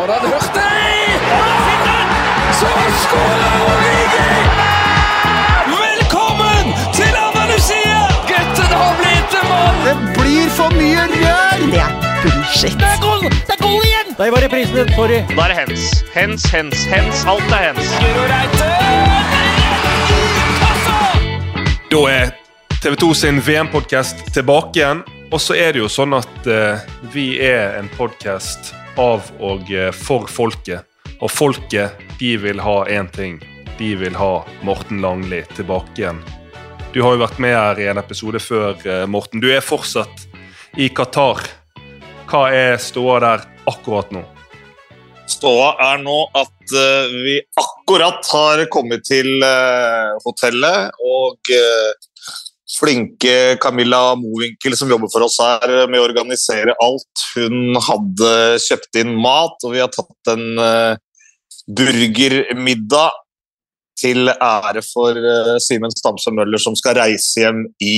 Har 0.00 0.08
han 0.08 0.30
hørt? 0.30 0.54
Så 2.60 2.66
skårer 3.02 3.56
Origi! 3.64 4.30
Velkommen 5.66 6.70
til 6.94 7.18
Andalusia! 7.26 7.98
Gutten 8.30 8.72
har 8.80 8.94
blitt 9.00 9.36
en 9.40 9.48
mann! 9.50 9.82
Det 9.84 9.96
blir 10.16 10.48
for 10.56 10.72
mye 10.78 11.04
rør! 11.10 11.66
Det 11.74 11.82
er 11.82 11.92
bullshit. 12.22 12.78
Det 12.80 12.88
er 12.94 13.02
goal! 13.04 13.28
Det 13.28 13.54
er 13.58 13.60
goal 13.66 13.84
igjen! 13.90 14.16
Der 14.16 14.30
var 14.30 14.40
reprisen, 14.46 14.94
sorry. 14.96 15.20
Da 15.36 15.44
er 15.44 15.52
det 15.52 15.60
hens. 15.60 15.84
Hens, 16.14 16.48
hens, 16.56 16.84
hens. 16.94 17.24
Alt 17.28 17.52
er 17.52 17.68
hens. 17.68 17.92
Da 21.92 22.04
er 22.16 22.34
TV 22.80 22.96
2 23.04 23.14
sin 23.14 23.44
VM-podkast 23.46 24.30
tilbake 24.32 24.80
igjen. 24.80 25.04
Og 25.28 25.40
så 25.40 25.60
er 25.60 25.76
det 25.76 25.84
jo 25.84 25.92
sånn 25.92 26.16
at 26.16 26.46
uh, 26.48 26.92
vi 27.12 27.34
er 27.44 27.76
en 27.78 27.92
podkast 28.00 28.79
av 29.00 29.30
og 29.40 29.70
eh, 29.72 29.90
for 29.96 30.28
folket. 30.30 30.86
Og 31.20 31.30
folket, 31.32 31.96
de 32.20 32.34
vil 32.40 32.60
ha 32.62 32.76
én 32.88 33.08
ting. 33.12 33.38
De 33.78 33.94
vil 33.96 34.16
ha 34.16 34.32
Morten 34.66 35.00
Langli 35.04 35.42
tilbake 35.56 36.02
igjen. 36.02 36.20
Du 36.92 37.00
har 37.04 37.14
jo 37.14 37.22
vært 37.22 37.40
med 37.42 37.54
her 37.54 37.80
i 37.80 37.88
en 37.92 38.00
episode 38.00 38.40
før, 38.42 38.76
eh, 38.84 39.06
Morten. 39.08 39.40
Du 39.42 39.48
er 39.52 39.64
fortsatt 39.64 40.26
i 40.76 40.90
Qatar. 40.92 41.42
Hva 42.30 42.44
er 42.54 42.76
ståa 42.82 43.18
der 43.24 43.46
akkurat 43.70 44.12
nå? 44.14 44.22
Ståa 45.30 45.72
er 45.92 46.00
nå 46.02 46.18
at 46.36 46.74
eh, 46.76 47.14
vi 47.24 47.36
akkurat 47.62 48.26
har 48.32 48.64
kommet 48.72 49.06
til 49.08 49.40
hotellet, 50.24 50.92
og 51.00 51.54
flinke 52.80 53.56
Camilla 53.60 54.14
Mowinckel 54.16 54.76
som 54.76 54.90
jobber 54.90 55.10
for 55.12 55.26
oss 55.26 55.38
her 55.42 55.86
med 55.90 56.00
å 56.00 56.06
organisere 56.06 56.74
alt. 56.82 57.24
Hun 57.34 57.76
hadde 57.76 58.32
kjøpt 58.64 59.00
inn 59.02 59.14
mat, 59.20 59.58
og 59.64 59.74
vi 59.74 59.82
har 59.82 59.92
tatt 59.94 60.32
en 60.32 60.62
eh, 60.64 60.94
burgermiddag 61.68 63.18
til 64.00 64.32
ære 64.32 64.82
for 64.86 65.16
eh, 65.16 65.56
Simen 65.62 65.92
Stamse 65.94 66.32
Møller 66.34 66.62
som 66.62 66.76
skal 66.78 66.98
reise 67.02 67.44
hjem 67.44 67.66
i 67.84 67.96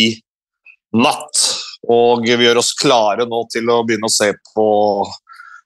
natt. 0.98 1.46
Og 1.90 2.26
vi 2.26 2.46
gjør 2.46 2.60
oss 2.62 2.74
klare 2.78 3.26
nå 3.26 3.44
til 3.52 3.70
å 3.72 3.82
begynne 3.86 4.10
å 4.10 4.14
se 4.14 4.30
på 4.52 4.68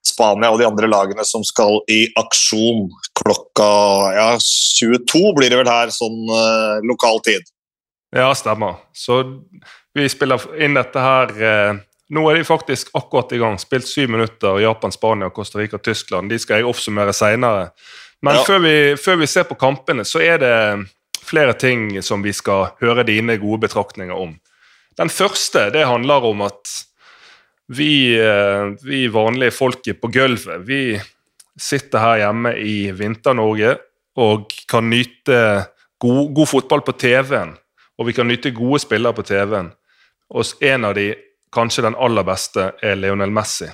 Spania 0.06 0.52
og 0.52 0.60
de 0.60 0.68
andre 0.68 0.88
lagene 0.88 1.24
som 1.26 1.42
skal 1.44 1.80
i 1.90 2.04
aksjon 2.20 2.86
klokka 3.18 3.66
ja, 4.14 4.28
22 4.38 5.32
blir 5.36 5.50
det 5.50 5.58
vel 5.60 5.70
her, 5.70 5.92
sånn 5.94 6.22
eh, 6.30 6.86
lokal 6.86 7.20
tid. 7.26 7.44
Ja, 8.16 8.30
stemmer. 8.38 8.78
Så 8.96 9.20
vi 9.96 10.06
spiller 10.08 10.40
inn 10.62 10.76
dette 10.78 11.02
her 11.02 11.32
eh, 11.36 11.82
Nå 12.14 12.22
er 12.30 12.36
de 12.38 12.44
faktisk 12.46 12.92
akkurat 12.94 13.32
i 13.34 13.38
gang. 13.42 13.56
Spilt 13.58 13.88
syv 13.90 14.12
minutter. 14.14 14.60
Japan, 14.62 14.92
Spania, 14.94 15.26
Costa 15.34 15.58
Rica, 15.58 15.80
Tyskland. 15.82 16.30
De 16.30 16.38
skal 16.38 16.60
jeg 16.60 16.68
oppsummere 16.70 17.10
seinere. 17.16 17.72
Men 18.22 18.38
Ja. 18.38 18.44
før, 18.46 18.60
vi, 18.62 18.74
før 18.94 19.18
vi 19.18 19.26
ser 19.26 19.42
på 19.48 19.56
kampene, 19.58 20.04
så 20.06 20.22
er 20.22 20.38
det 20.38 20.86
flere 21.26 21.56
ting 21.58 21.88
som 22.06 22.22
vi 22.22 22.30
skal 22.32 22.68
høre 22.80 23.02
dine 23.08 23.34
gode 23.42 23.64
betraktninger 23.66 24.14
om. 24.14 24.36
Den 24.96 25.10
første 25.10 25.66
det 25.74 25.82
handler 25.86 26.24
om 26.30 26.46
at 26.46 26.76
vi, 27.74 28.14
eh, 28.14 28.70
vi 28.86 29.08
vanlige 29.10 29.50
folket 29.58 30.00
på 30.00 30.08
gulvet, 30.14 30.62
vi 30.66 31.00
sitter 31.58 31.98
her 31.98 32.22
hjemme 32.22 32.54
i 32.54 32.92
Vinter-Norge 32.94 33.78
og 34.16 34.52
kan 34.70 34.86
nyte 34.90 35.66
god, 35.98 36.34
god 36.36 36.46
fotball 36.54 36.86
på 36.86 36.94
TV-en. 37.02 37.56
Og 37.98 38.08
vi 38.08 38.12
kan 38.16 38.28
nyte 38.28 38.52
gode 38.54 38.82
spillere 38.84 39.16
på 39.16 39.24
TV-en. 39.26 39.72
Og 40.34 40.62
en 40.64 40.84
av 40.84 40.94
de, 40.96 41.10
kanskje 41.54 41.86
den 41.86 41.96
aller 41.96 42.26
beste, 42.26 42.70
er 42.82 42.98
Lionel 42.98 43.32
Messi. 43.32 43.68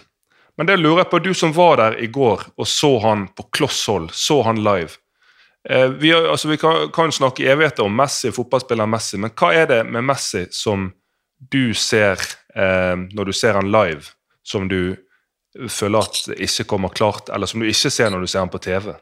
Men 0.56 0.68
det 0.68 0.76
lurer 0.76 1.02
jeg 1.02 1.10
på, 1.10 1.18
du 1.18 1.32
som 1.34 1.54
var 1.56 1.78
der 1.80 1.96
i 2.02 2.08
går 2.12 2.44
og 2.56 2.68
så 2.68 2.98
han 3.02 3.26
på 3.36 3.48
kloss 3.56 3.86
hold, 3.88 4.10
så 4.12 4.42
han 4.46 4.60
live. 4.62 4.98
Eh, 5.68 5.88
vi, 5.88 6.12
altså, 6.12 6.48
vi 6.48 6.58
kan, 6.60 6.90
kan 6.92 7.12
snakke 7.12 7.46
evigheter 7.48 7.86
om 7.86 7.96
Messi, 7.96 8.32
fotballspiller 8.34 8.86
Messi, 8.86 9.18
men 9.18 9.32
hva 9.38 9.52
er 9.56 9.70
det 9.70 9.80
med 9.88 10.04
Messi 10.04 10.44
som 10.52 10.90
du 11.52 11.72
ser 11.74 12.20
eh, 12.54 12.96
når 12.98 13.30
du 13.30 13.32
ser 13.32 13.56
han 13.58 13.70
live, 13.72 14.12
som 14.46 14.68
du 14.68 14.94
føler 15.68 16.02
at 16.02 16.42
ikke 16.42 16.68
kommer 16.68 16.92
klart, 16.94 17.30
eller 17.32 17.46
som 17.46 17.62
du 17.62 17.68
ikke 17.68 17.90
ser 17.92 18.10
når 18.10 18.24
du 18.24 18.30
ser 18.30 18.44
han 18.44 18.52
på 18.52 18.60
TV? 18.62 18.92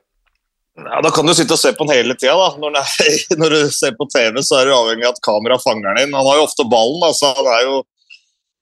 Ja, 0.87 1.01
Da 1.05 1.11
kan 1.15 1.27
du 1.29 1.35
sitte 1.37 1.57
og 1.57 1.61
se 1.61 1.73
på 1.77 1.87
den 1.87 1.95
hele 1.97 2.15
tida. 2.19 2.35
da. 2.37 2.49
Når, 2.61 2.77
når 3.41 3.55
du 3.57 3.71
ser 3.75 3.93
på 3.99 4.07
TV, 4.13 4.41
så 4.47 4.61
er 4.61 4.69
du 4.71 4.75
avhengig 4.77 5.07
av 5.09 5.17
at 5.17 5.25
kamera 5.25 5.59
fanger 5.63 5.91
den 5.95 6.07
inn. 6.09 6.15
Han 6.17 6.27
har 6.31 6.41
jo 6.41 6.47
ofte 6.49 6.67
ballen, 6.71 7.01
da, 7.05 7.11
så 7.17 7.33
han 7.37 7.51
er 7.57 7.65
jo, 7.69 7.81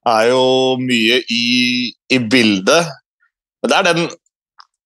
er 0.08 0.30
jo 0.32 0.42
mye 0.80 1.20
i, 1.34 1.44
i 2.14 2.18
bildet. 2.32 2.90
Men 3.62 3.70
det 3.72 3.78
er 3.82 3.88
den 3.92 4.08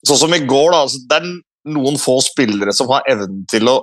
Sånn 0.02 0.18
som 0.18 0.32
i 0.34 0.40
går, 0.42 0.72
da. 0.74 0.78
Altså, 0.82 0.98
det 1.06 1.18
er 1.20 1.26
noen 1.76 1.94
få 2.02 2.16
spillere 2.26 2.72
som 2.74 2.88
har 2.90 3.04
evnen 3.06 3.44
til 3.46 3.68
å 3.70 3.76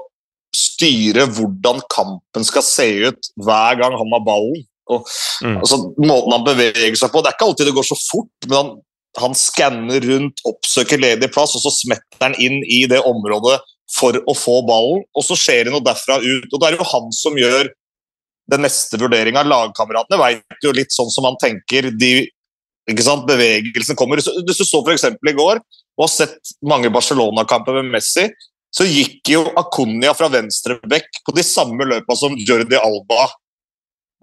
styre 0.51 1.23
hvordan 1.31 1.79
kampen 1.93 2.43
skal 2.43 2.65
se 2.67 2.87
ut 3.07 3.29
hver 3.39 3.77
gang 3.79 3.95
han 3.95 4.11
har 4.17 4.25
ballen. 4.27 4.65
Og, 4.91 5.05
Mm. 5.45 5.59
altså, 5.61 5.77
måten 6.01 6.33
han 6.35 6.43
beveger 6.43 6.95
seg 6.99 7.11
på 7.13 7.21
Det 7.23 7.29
er 7.29 7.35
ikke 7.37 7.45
alltid 7.47 7.67
det 7.69 7.75
går 7.77 7.87
så 7.87 7.95
fort, 8.01 8.47
men 8.49 8.57
han, 8.57 8.71
han 9.21 9.35
skanner 9.37 10.03
rundt, 10.05 10.41
oppsøker 10.47 11.01
ledig 11.01 11.31
plass, 11.33 11.55
og 11.57 11.63
så 11.65 11.73
smetter 11.73 12.23
han 12.23 12.37
inn 12.41 12.61
i 12.65 12.83
det 12.89 13.01
området 13.07 13.59
for 13.89 14.17
å 14.29 14.35
få 14.37 14.59
ballen, 14.67 15.03
og 15.17 15.25
så 15.25 15.37
skjer 15.39 15.67
det 15.67 15.73
noe 15.73 15.85
derfra 15.85 16.19
ut. 16.21 16.49
Og 16.51 16.57
da 16.59 16.67
er 16.67 16.75
det 16.75 16.81
jo 16.81 16.89
han 16.91 17.09
som 17.15 17.37
gjør 17.39 17.71
den 18.49 18.65
neste 18.65 18.99
vurderinga. 19.01 19.45
Lagkameratene 19.45 20.19
vet 20.21 20.65
jo 20.65 20.73
litt 20.75 20.93
sånn 20.93 21.09
som 21.13 21.27
han 21.29 21.39
tenker. 21.41 21.91
de 21.93 22.29
Bevegelsen 22.89 23.97
kommer. 23.97 24.17
Hvis 24.17 24.29
du 24.45 24.65
så 24.65 24.81
f.eks. 24.81 25.03
i 25.05 25.33
går 25.37 25.59
og 25.59 26.05
har 26.05 26.09
sett 26.09 26.53
mange 26.65 26.89
Barcelona-kamper 26.89 27.83
med 27.83 27.91
Messi, 27.93 28.29
så 28.73 28.85
gikk 28.85 29.29
jo 29.29 29.43
Akunya 29.57 30.13
fra 30.17 30.29
venstrebekk 30.29 31.21
på 31.25 31.35
de 31.35 31.43
samme 31.45 31.85
løpa 31.85 32.15
som 32.17 32.33
Jordi 32.37 32.77
Alba 32.77 33.27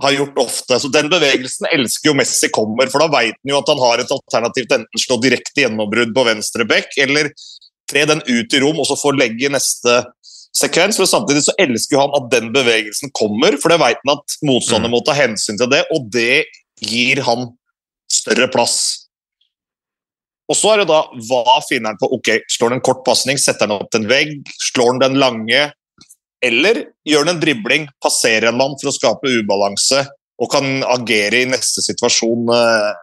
har 0.02 0.12
gjort 0.12 0.38
ofte. 0.38 0.80
Så 0.80 0.88
Den 0.92 1.08
bevegelsen 1.12 1.68
elsker 1.72 2.10
jo 2.10 2.16
Messi 2.18 2.50
kommer, 2.52 2.90
for 2.92 3.02
da 3.02 3.08
vet 3.12 3.36
han 3.36 3.52
jo 3.52 3.60
at 3.60 3.70
han 3.72 3.80
har 3.80 4.02
et 4.02 4.12
alternativ 4.18 4.66
til 4.66 4.80
enten 4.80 5.02
slå 5.06 5.18
direkte 5.22 5.64
gjennombrudd 5.64 6.12
på 6.16 6.26
venstre 6.28 6.66
bekk, 6.68 6.92
eller 7.06 7.30
tre 7.90 8.04
den 8.08 8.22
ut 8.26 8.54
i 8.54 8.60
rom 8.62 8.82
og 8.82 8.88
så 8.88 8.98
få 8.98 9.14
legge 9.16 9.46
i 9.46 9.52
neste 9.52 10.02
sekvens. 10.56 11.00
Men 11.00 11.10
samtidig 11.10 11.46
så 11.46 11.56
elsker 11.62 12.02
han 12.02 12.14
at 12.18 12.28
den 12.34 12.52
bevegelsen 12.54 13.14
kommer, 13.16 13.56
for 13.62 13.72
det 13.72 13.80
vet 13.82 14.02
han 14.04 14.16
at 14.18 14.38
motstander 14.46 14.92
må 14.92 15.02
ta 15.06 15.16
hensyn 15.16 15.60
til 15.60 15.70
det, 15.72 15.84
og 15.94 16.10
det 16.12 16.44
gir 16.84 17.22
han 17.24 17.50
større 18.12 18.50
plass. 18.52 19.06
Og 20.46 20.54
så 20.54 20.74
er 20.74 20.82
det 20.82 20.90
da 20.92 21.00
hva 21.26 21.56
finner 21.66 21.92
han 21.92 21.98
på? 21.98 22.10
Ok, 22.14 22.28
Slår 22.52 22.70
han 22.70 22.78
en 22.78 22.84
kort 22.86 23.02
pasning, 23.06 23.40
setter 23.40 23.66
han 23.66 23.80
opp 23.80 23.90
til 23.90 24.04
en 24.04 24.10
vegg, 24.10 24.36
slår 24.68 24.92
han 24.92 25.02
den 25.02 25.18
lange, 25.18 25.62
eller 26.44 26.82
gjør 27.06 27.24
han 27.24 27.34
en 27.34 27.42
dribling, 27.42 27.88
passerer 28.02 28.50
en 28.50 28.58
mann 28.58 28.76
for 28.80 28.90
å 28.90 28.94
skape 28.94 29.32
ubalanse 29.40 30.04
og 30.36 30.50
kan 30.52 30.82
agere 30.92 31.42
i 31.42 31.48
neste 31.48 31.84
situasjon 31.84 32.52
eh, 32.52 33.02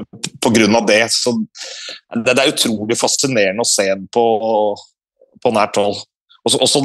av 0.00 0.86
det. 0.88 1.02
Så 1.12 1.34
det, 1.36 2.32
det 2.32 2.38
er 2.38 2.52
utrolig 2.54 2.96
fascinerende 2.98 3.66
å 3.66 3.68
se 3.68 3.90
ham 3.90 4.06
på, 4.12 4.24
på 5.42 5.54
nært 5.54 5.80
hold. 5.80 6.00
Og 6.40 6.54
så, 6.54 6.60
og 6.60 6.70
så, 6.70 6.84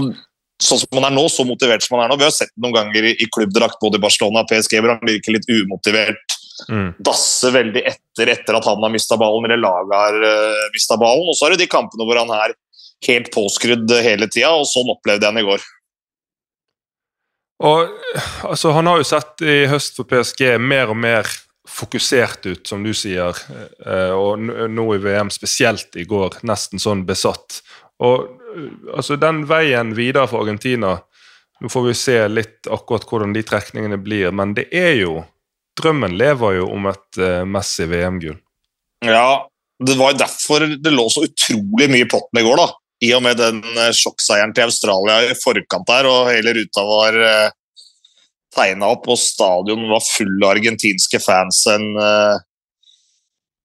sånn 0.60 0.82
som 0.84 1.00
han 1.00 1.08
er 1.08 1.16
nå, 1.16 1.28
så 1.32 1.48
motivert 1.48 1.86
som 1.86 1.96
han 1.96 2.06
er 2.06 2.12
nå. 2.12 2.20
Vi 2.20 2.28
har 2.28 2.36
sett 2.36 2.52
noen 2.60 2.76
ganger 2.76 3.12
i, 3.12 3.16
i 3.24 3.30
klubbdrakt 3.32 3.80
både 3.84 4.02
i 4.02 4.04
Barcelona 4.04 4.44
og 4.44 4.52
PSG 4.52 4.82
hvor 4.82 4.98
han 4.98 5.08
virker 5.08 5.38
litt 5.38 5.48
umotivert 5.52 6.36
Mm. 6.70 6.94
dasser 7.04 7.52
veldig 7.52 7.82
etter 7.84 8.30
etter 8.32 8.56
at 8.56 8.68
han 8.70 8.84
har 8.84 8.92
mista 8.94 9.18
ballen, 9.20 9.44
eller 9.50 9.60
laget 9.60 9.96
har 10.00 10.20
uh, 10.24 10.68
mista 10.74 10.98
ballen. 11.00 11.28
Og 11.28 11.36
så 11.38 11.48
er 11.48 11.56
det 11.56 11.66
de 11.66 11.72
kampene 11.72 12.08
hvor 12.08 12.20
han 12.22 12.32
er 12.32 12.56
helt 13.08 13.32
påskrudd 13.34 13.92
eh, 13.92 14.04
hele 14.06 14.30
tida, 14.32 14.54
og 14.56 14.68
sånn 14.70 14.92
opplevde 14.94 15.26
jeg 15.26 15.34
han 15.34 15.42
i 15.42 15.48
går. 15.48 15.66
Og 17.66 17.92
altså, 18.44 18.72
Han 18.76 18.88
har 18.88 19.00
jo 19.00 19.08
sett 19.08 19.42
i 19.48 19.64
høst 19.72 19.96
for 19.96 20.08
PSG 20.10 20.58
mer 20.60 20.92
og 20.92 21.00
mer 21.00 21.30
fokusert 21.66 22.46
ut, 22.46 22.68
som 22.68 22.84
du 22.84 22.94
sier. 22.94 23.36
eh, 23.86 24.12
Og 24.12 24.40
nå 24.40 24.96
i 24.96 25.02
VM 25.02 25.32
spesielt 25.32 25.96
i 25.96 26.06
går, 26.06 26.42
nesten 26.44 26.80
sånn 26.80 27.06
besatt. 27.06 27.62
Og 28.00 28.28
eh, 28.56 28.96
altså, 28.96 29.16
den 29.16 29.46
veien 29.48 29.96
videre 29.96 30.28
for 30.28 30.44
Argentina 30.44 31.02
Nå 31.64 31.70
får 31.72 31.84
vi 31.86 31.94
se 31.96 32.16
litt 32.28 32.68
akkurat 32.68 33.06
hvordan 33.08 33.32
de 33.32 33.40
trekningene 33.48 33.96
blir, 34.04 34.28
men 34.36 34.52
det 34.58 34.66
er 34.76 34.98
jo 35.00 35.22
Drømmen 35.80 36.18
lever 36.20 36.58
jo 36.58 36.66
om 36.72 36.86
et 36.88 37.20
uh, 37.20 37.44
Messi 37.48 37.84
VM-gull. 37.88 38.38
Ja, 39.04 39.48
det 39.84 39.96
var 40.00 40.16
derfor 40.16 40.64
det 40.68 40.94
lå 40.94 41.08
så 41.12 41.26
utrolig 41.28 41.90
mye 41.92 42.06
i 42.06 42.10
potten 42.12 42.40
i 42.40 42.44
går, 42.46 42.62
da. 42.62 42.68
I 43.04 43.12
og 43.18 43.24
med 43.26 43.40
den 43.40 43.62
eh, 43.76 43.92
sjokkseieren 43.96 44.54
til 44.56 44.70
Australia 44.70 45.20
i 45.28 45.38
forkant 45.38 45.88
der, 45.90 46.08
og 46.08 46.32
hele 46.32 46.54
ruta 46.56 46.84
var 46.88 47.18
uh, 47.20 47.54
tegna 48.56 48.92
opp, 48.96 49.10
og 49.12 49.20
stadion 49.20 49.88
var 49.90 50.04
full 50.06 50.36
av 50.40 50.54
argentinske 50.56 51.20
fans 51.20 51.66
en, 51.74 51.90
eh, 52.00 52.38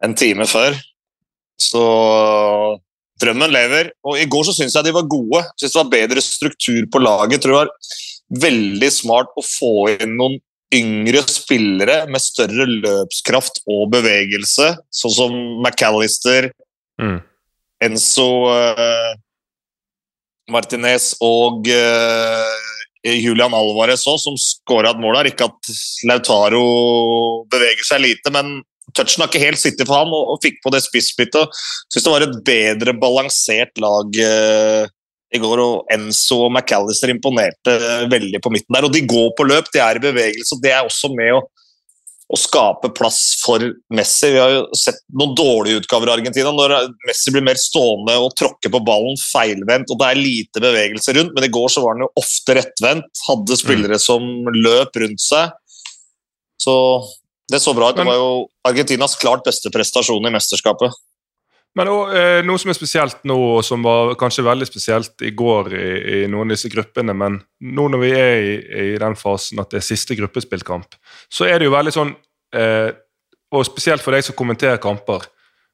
en 0.07 0.17
time 0.19 0.47
før. 0.51 0.75
Så 1.61 1.83
drømmen 3.21 3.53
lever. 3.53 3.93
Og 4.09 4.19
i 4.19 4.29
går 4.31 4.49
så 4.49 4.57
syns 4.57 4.75
jeg 4.75 4.89
de 4.89 4.97
var 4.97 5.11
gode. 5.13 5.45
Synes 5.61 5.75
det 5.75 5.83
var 5.83 5.93
bedre 5.93 6.25
struktur 6.25 6.87
på 6.91 7.03
laget. 7.03 7.43
Tror 7.45 7.53
det 7.53 7.61
var 7.61 8.47
veldig 8.49 8.91
smart 8.95 9.35
å 9.39 9.45
få 9.45 9.75
inn 9.93 10.17
noen 10.19 10.41
yngre 10.75 11.23
spillere 11.27 12.05
med 12.11 12.23
større 12.23 12.67
løpskraft 12.71 13.63
og 13.71 13.89
bevegelse, 13.95 14.73
sånn 14.95 15.17
som 15.17 15.39
McAllister, 15.63 16.53
Mm. 17.01 17.23
Enzo 17.85 18.29
uh, 18.51 19.13
Martinez 20.53 21.15
og 21.25 21.69
uh, 21.71 22.67
Julian 23.07 23.55
Alvarez 23.57 24.05
òg, 24.11 24.19
som 24.21 24.37
skåra 24.41 24.93
et 24.93 25.01
mål 25.01 25.21
her. 25.21 25.31
Ikke 25.31 25.49
at 25.49 25.73
Lautaro 26.09 26.65
beveger 27.53 27.87
seg 27.89 28.05
lite, 28.05 28.33
men 28.35 28.61
touchen 28.97 29.23
har 29.23 29.31
ikke 29.31 29.43
helt 29.45 29.61
sittet 29.61 29.87
for 29.89 30.03
ham 30.03 30.13
og, 30.13 30.35
og 30.35 30.41
fikk 30.45 30.61
på 30.65 30.73
det 30.75 30.83
spissbyttet. 30.85 31.61
Syns 31.89 32.07
det 32.07 32.15
var 32.15 32.27
et 32.27 32.41
bedre 32.47 32.97
balansert 33.01 33.81
lag 33.81 34.21
uh, 34.21 34.85
i 35.31 35.39
går, 35.39 35.63
og 35.63 35.95
Enzo 35.95 36.43
og 36.49 36.53
McAllister 36.53 37.13
imponerte 37.13 37.79
veldig 38.11 38.43
på 38.43 38.53
midten 38.53 38.77
der. 38.77 38.87
Og 38.89 38.95
de 38.95 39.07
går 39.09 39.33
på 39.39 39.47
løp, 39.47 39.71
de 39.73 39.83
er 39.83 40.01
i 40.01 40.05
bevegelse, 40.05 40.57
og 40.57 40.65
det 40.65 40.75
er 40.75 40.85
også 40.85 41.13
med 41.15 41.39
å 41.39 41.45
å 42.31 42.39
skape 42.39 42.93
plass 42.95 43.19
for 43.43 43.63
Messi. 43.95 44.31
Vi 44.31 44.39
har 44.39 44.53
jo 44.55 44.79
sett 44.79 45.01
noen 45.19 45.35
dårlige 45.39 45.83
utgaver 45.83 46.11
av 46.11 46.21
Argentina 46.21 46.53
når 46.55 46.75
Messi 47.09 47.33
blir 47.35 47.45
mer 47.47 47.59
stående 47.59 48.15
og 48.23 48.37
tråkker 48.39 48.71
på 48.71 48.83
ballen 48.87 49.19
feilvendt 49.19 49.91
og 49.91 49.99
det 49.99 50.11
er 50.11 50.21
lite 50.21 50.63
bevegelse 50.63 51.17
rundt, 51.17 51.35
men 51.35 51.47
i 51.47 51.53
går 51.53 51.73
så 51.75 51.83
var 51.85 51.97
han 51.97 52.07
jo 52.07 52.13
ofte 52.23 52.57
rettvendt. 52.61 53.25
Hadde 53.27 53.59
spillere 53.59 53.99
mm. 53.99 54.05
som 54.05 54.29
løp 54.55 55.01
rundt 55.03 55.25
seg. 55.25 55.57
Så 56.61 56.75
det 57.51 57.59
så 57.65 57.75
bra 57.75 57.91
ut. 57.91 57.99
Det 57.99 58.07
var 58.07 58.19
jo 58.21 58.33
Argentinas 58.69 59.17
klart 59.19 59.43
beste 59.47 59.73
prestasjon 59.75 60.27
i 60.29 60.35
mesterskapet. 60.35 60.95
Men 61.79 61.87
også, 61.87 62.17
eh, 62.19 62.41
noe 62.47 62.59
som 62.59 62.73
er 62.73 62.77
spesielt 62.77 63.21
nå, 63.31 63.37
og 63.57 63.61
som 63.63 63.85
var 63.87 64.17
kanskje 64.19 64.43
veldig 64.47 64.67
spesielt 64.67 65.23
i 65.23 65.31
går 65.39 65.71
i, 65.71 65.91
i 66.17 66.23
noen 66.31 66.49
av 66.49 66.57
disse 66.57 66.71
gruppene, 66.73 67.15
men 67.15 67.39
nå 67.63 67.85
når 67.93 68.03
vi 68.03 68.11
er 68.17 68.39
i, 68.43 68.57
i, 68.59 68.97
den 68.99 69.15
fasen 69.19 69.63
at 69.63 69.71
det 69.71 69.79
er 69.79 69.87
siste 69.87 70.17
gruppespillkamp, 70.19 70.99
så 71.31 71.47
er 71.47 71.61
det 71.61 71.69
jo 71.69 71.77
veldig 71.77 71.95
sånn 71.95 72.17
eh, 72.57 72.91
Og 73.51 73.65
spesielt 73.67 74.03
for 74.03 74.15
deg 74.15 74.23
som 74.23 74.37
kommenterer 74.39 74.79
kamper. 74.79 75.25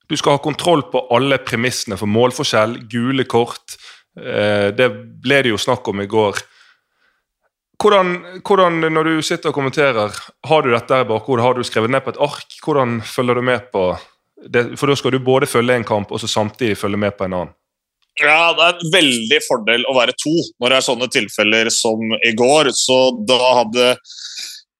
Du 0.08 0.14
skal 0.16 0.38
ha 0.38 0.40
kontroll 0.40 0.86
på 0.88 1.02
alle 1.12 1.36
premissene 1.44 1.98
for 2.00 2.08
målforskjell, 2.08 2.78
gule 2.88 3.26
kort. 3.28 3.74
Eh, 4.16 4.72
det 4.72 4.86
ble 5.20 5.42
det 5.44 5.52
jo 5.52 5.60
snakk 5.60 5.88
om 5.92 6.00
i 6.00 6.08
går. 6.08 6.40
Hvordan, 7.76 8.40
hvordan, 8.40 8.80
når 8.88 9.10
du 9.10 9.22
sitter 9.22 9.52
og 9.52 9.58
kommenterer, 9.58 10.14
har 10.48 10.64
du 10.64 10.70
dette 10.72 11.02
i 11.02 11.08
bakhodet? 11.08 11.44
Har 11.44 11.58
du 11.58 11.66
skrevet 11.68 11.92
ned 11.92 12.04
på 12.04 12.14
et 12.14 12.22
ark? 12.24 12.56
Hvordan 12.64 13.02
følger 13.04 13.36
du 13.36 13.44
med 13.44 13.68
på 13.74 13.90
det, 14.44 14.64
for 14.76 14.90
da 14.90 14.96
skal 14.98 15.14
du 15.16 15.22
både 15.24 15.48
følge 15.48 15.76
en 15.78 15.86
kamp 15.86 16.12
og 16.12 16.20
så 16.20 16.28
samtidig 16.28 16.76
følge 16.78 17.00
med 17.00 17.16
på 17.16 17.26
en 17.26 17.38
annen. 17.40 17.54
Ja, 18.16 18.52
Det 18.56 18.64
er 18.64 18.78
en 18.80 18.92
veldig 18.94 19.40
fordel 19.44 19.82
å 19.88 19.96
være 19.96 20.14
to 20.16 20.32
når 20.60 20.72
det 20.72 20.76
er 20.76 20.86
sånne 20.86 21.08
tilfeller 21.12 21.68
som 21.72 22.00
i 22.24 22.32
går. 22.36 22.70
Så 22.72 22.96
da 23.28 23.36
hadde 23.60 23.90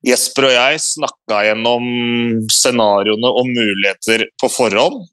Jesper 0.07 0.49
og 0.49 0.55
jeg 0.55 0.81
snakka 0.85 1.43
gjennom 1.49 1.85
scenarioene 2.53 3.33
og 3.33 3.51
muligheter 3.51 4.25
på 4.41 4.51
forhånd. 4.53 5.05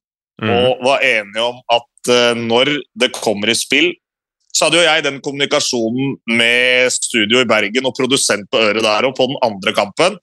Mm. 0.44 0.54
Og 0.54 0.86
var 0.88 1.04
enige 1.06 1.44
om 1.44 1.60
at 1.72 2.12
uh, 2.12 2.32
når 2.40 2.78
det 3.00 3.12
kommer 3.16 3.52
i 3.52 3.58
spill, 3.58 3.92
så 4.54 4.68
hadde 4.68 4.80
jo 4.80 4.86
jeg 4.86 5.04
den 5.06 5.20
kommunikasjonen 5.26 6.18
med 6.30 6.94
studio 6.94 7.42
i 7.42 7.50
Bergen 7.50 7.90
og 7.90 7.96
produsent 7.98 8.46
på 8.54 8.62
øret 8.62 8.86
der 8.86 9.08
og 9.08 9.16
på 9.18 9.28
den 9.30 9.40
andre 9.46 9.74
kampen. 9.76 10.18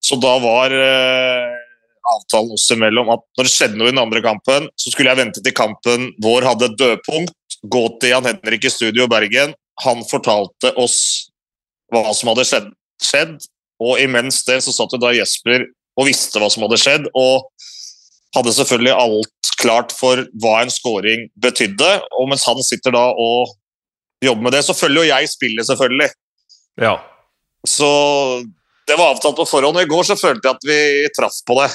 Så 0.00 0.16
da 0.18 0.34
var 0.42 0.72
uh, 0.72 1.69
avtalen 2.08 2.54
oss 2.56 2.68
imellom 2.74 3.10
at 3.12 3.22
når 3.38 3.46
det 3.46 3.52
skjedde 3.52 3.78
noe 3.80 3.90
i 3.90 3.94
den 3.94 4.02
andre 4.02 4.22
kampen, 4.24 4.68
så 4.78 4.92
skulle 4.92 5.12
jeg 5.12 5.20
vente 5.20 5.42
til 5.44 5.56
kampen 5.56 6.10
vår 6.22 6.46
hadde 6.48 6.72
dødpunkt, 6.80 7.36
gå 7.60 7.82
til 8.00 8.14
Jan 8.14 8.28
Henrik 8.28 8.64
i 8.64 8.72
studio 8.72 9.04
i 9.04 9.12
Bergen. 9.12 9.54
Han 9.84 10.04
fortalte 10.08 10.72
oss 10.80 10.98
hva 11.92 12.14
som 12.16 12.30
hadde 12.32 12.46
skjedd, 12.48 12.70
skjedd 13.02 13.36
og 13.80 14.00
imens 14.00 14.42
det 14.46 14.60
så 14.64 14.74
satt 14.74 14.92
jo 14.94 15.00
da 15.00 15.12
Jesper 15.16 15.64
og 15.98 16.08
visste 16.08 16.40
hva 16.40 16.48
som 16.52 16.64
hadde 16.64 16.78
skjedd, 16.80 17.08
og 17.16 17.48
hadde 18.36 18.54
selvfølgelig 18.54 18.92
alt 18.94 19.52
klart 19.60 19.92
for 19.96 20.22
hva 20.42 20.60
en 20.62 20.72
scoring 20.72 21.26
betydde. 21.42 21.90
Og 22.20 22.30
mens 22.30 22.46
han 22.48 22.60
sitter 22.64 22.94
da 22.94 23.08
og 23.10 23.56
jobber 24.24 24.46
med 24.46 24.56
det, 24.56 24.62
så 24.64 24.76
følger 24.76 25.04
jo 25.04 25.10
jeg 25.10 25.32
spillet, 25.32 25.66
selvfølgelig. 25.68 26.08
Ja. 26.80 26.94
Så 27.68 27.90
det 28.90 28.98
var 28.98 29.14
avtalt 29.14 29.38
på 29.38 29.46
forhånd. 29.46 29.78
og 29.78 29.86
I 29.86 29.90
går 29.90 30.06
så 30.08 30.16
følte 30.18 30.48
jeg 30.48 30.58
at 30.58 30.66
vi 30.66 30.78
traff 31.14 31.38
på 31.46 31.56
det. 31.60 31.68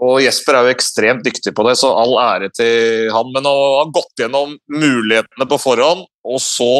Og 0.00 0.20
Jesper 0.20 0.58
er 0.58 0.68
jo 0.68 0.74
ekstremt 0.76 1.24
dyktig 1.24 1.54
på 1.56 1.64
det, 1.66 1.76
så 1.80 1.92
all 1.96 2.16
ære 2.20 2.50
til 2.56 3.08
han. 3.14 3.32
Men 3.34 3.48
å 3.48 3.56
ha 3.78 3.84
gått 3.88 4.20
gjennom 4.20 4.56
mulighetene 4.68 5.48
på 5.48 5.60
forhånd, 5.62 6.04
og 6.28 6.42
så 6.44 6.72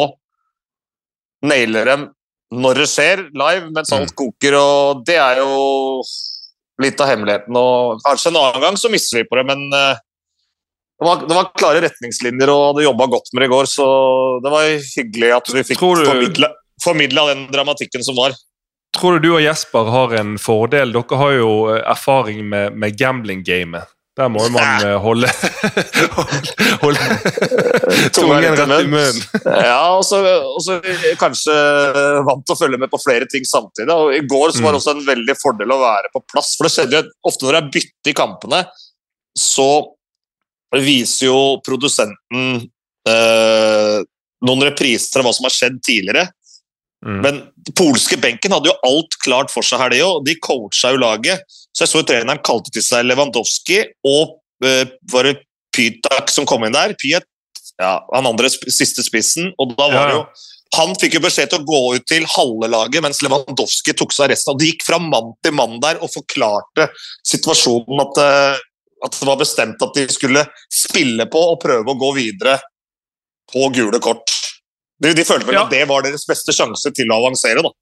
nailer 1.41 1.89
dem 1.89 2.09
når 2.51 2.83
det 2.83 2.87
skjer, 2.91 3.25
live, 3.31 3.71
mens 3.71 3.93
alt 3.95 4.11
mm. 4.11 4.17
koker, 4.19 4.57
og 4.59 5.03
det 5.07 5.15
er 5.23 5.39
jo 5.39 6.01
litt 6.83 6.99
av 6.99 7.11
hemmeligheten. 7.13 7.57
Og 7.57 8.01
kanskje 8.03 8.31
en 8.33 8.39
annen 8.41 8.65
gang 8.65 8.79
så 8.79 8.91
mister 8.91 9.21
vi 9.21 9.27
på 9.29 9.39
det, 9.39 9.45
men 9.47 9.63
uh, 9.71 9.95
det, 9.95 11.07
var, 11.07 11.23
det 11.29 11.37
var, 11.37 11.51
klare 11.55 11.83
retningslinjer, 11.87 12.51
og 12.51 12.65
hadde 12.73 12.87
jobba 12.89 13.07
godt 13.15 13.31
med 13.31 13.45
det 13.45 13.47
i 13.47 13.53
går, 13.55 13.71
så 13.71 13.87
det 14.43 14.51
var 14.51 14.67
hyggelig 14.67 15.31
at 15.37 15.53
vi 15.55 15.65
fikk 15.71 15.85
du... 16.03 16.43
formidla 16.83 17.29
den 17.31 17.47
dramatikken 17.53 18.03
som 18.03 18.19
var. 18.19 18.35
Tror 18.97 19.17
du 19.17 19.27
du 19.27 19.31
og 19.37 19.41
Jesper 19.43 19.87
har 19.93 20.13
en 20.19 20.35
fordel? 20.41 20.91
Dere 20.95 21.19
har 21.21 21.33
jo 21.37 21.51
eh, 21.71 21.81
erfaring 21.93 22.43
med, 22.51 22.77
med 22.77 22.97
gambling-gamet. 22.99 23.89
Der 24.19 24.27
må 24.27 24.43
man 24.51 24.83
holde, 24.99 25.29
holde, 26.17 26.41
holde, 26.81 27.05
tungen 28.11 28.43
rett 28.43 28.73
i 28.75 28.89
munnen. 28.91 29.21
ja, 29.47 29.77
og 29.95 30.03
så 30.03 30.75
kanskje 31.19 31.55
vant 32.27 32.43
til 32.43 32.55
å 32.55 32.59
følge 32.59 32.81
med 32.81 32.91
på 32.91 32.99
flere 32.99 33.29
ting 33.31 33.47
samtidig. 33.47 33.87
Og 33.95 34.11
I 34.17 34.19
går 34.27 34.51
så 34.51 34.65
var 34.65 34.75
det 34.75 34.81
mm. 34.81 34.81
også 34.81 34.95
en 34.97 35.07
veldig 35.07 35.37
fordel 35.39 35.71
å 35.71 35.79
være 35.79 36.11
på 36.11 36.23
plass. 36.27 36.51
For 36.59 36.67
det 36.67 36.73
skjedde 36.75 36.99
jo 36.99 37.31
ofte 37.31 37.47
når 37.47 37.55
det 37.55 37.61
er 37.61 37.71
bytte 37.77 38.11
i 38.11 38.17
kampene, 38.19 38.61
så 39.39 39.69
viser 40.75 41.29
jo 41.29 41.39
produsenten 41.63 42.51
eh, 43.07 43.97
noen 44.47 44.67
repriser 44.67 45.21
av 45.21 45.29
hva 45.29 45.35
som 45.39 45.47
har 45.47 45.55
skjedd 45.55 45.79
tidligere. 45.87 46.27
Mm. 47.05 47.21
Men 47.23 47.39
polske 47.77 48.17
benken 48.21 48.53
hadde 48.53 48.69
jo 48.69 48.77
alt 48.85 49.17
klart 49.23 49.53
for 49.53 49.65
seg 49.65 49.81
her, 49.81 49.93
det 49.93 50.03
òg. 50.05 50.21
De 50.27 50.37
coacha 50.43 50.93
jo 50.93 51.01
laget. 51.01 51.43
Så 51.71 51.85
jeg 51.85 51.93
så 51.93 52.03
treneren 52.05 52.43
kalte 52.45 52.73
til 52.73 52.85
seg 52.85 53.07
Lewandowski 53.07 53.81
og 54.07 54.37
uh, 54.65 54.85
var 55.13 55.29
det 55.29 55.39
Pytak 55.71 56.31
som 56.33 56.45
kom 56.49 56.65
inn 56.67 56.75
der. 56.75 56.93
Pyet, 56.99 57.25
ja, 57.79 57.95
han 58.11 58.27
andre 58.27 58.51
siste 58.51 59.05
spissen. 59.05 59.53
Og 59.61 59.73
da 59.77 59.87
var 59.89 60.11
ja. 60.11 60.17
jo 60.19 60.25
han 60.71 60.93
fikk 60.95 61.17
jo 61.17 61.23
beskjed 61.25 61.49
til 61.51 61.59
å 61.59 61.67
gå 61.67 61.79
ut 61.97 62.05
til 62.07 62.23
halve 62.31 62.69
laget, 62.71 63.01
mens 63.03 63.19
Lewandowski 63.25 63.91
tok 63.97 64.13
seg 64.15 64.29
resten. 64.31 64.53
Og 64.53 64.61
De 64.61 64.69
gikk 64.69 64.85
fra 64.87 65.01
mann 65.03 65.33
til 65.43 65.55
mann 65.57 65.81
der 65.83 65.99
og 65.99 66.13
forklarte 66.13 66.87
situasjonen. 67.27 68.03
At, 68.05 68.21
uh, 68.21 69.07
at 69.07 69.17
det 69.17 69.27
var 69.27 69.41
bestemt 69.41 69.83
at 69.83 69.97
de 69.97 70.05
skulle 70.13 70.45
spille 70.71 71.27
på 71.31 71.41
og 71.55 71.59
prøve 71.63 71.91
å 71.91 71.99
gå 71.99 72.13
videre 72.21 72.59
på 73.51 73.67
gule 73.75 73.99
kort. 74.03 74.31
De, 75.01 75.13
de 75.17 75.25
følte 75.25 75.47
vel 75.47 75.57
ja. 75.57 75.65
at 75.65 75.73
det 75.73 75.85
var 75.89 76.05
deres 76.05 76.27
beste 76.29 76.53
sjanse 76.55 76.91
til 76.95 77.11
å 77.11 77.21
avansere, 77.23 77.63
da. 77.65 77.73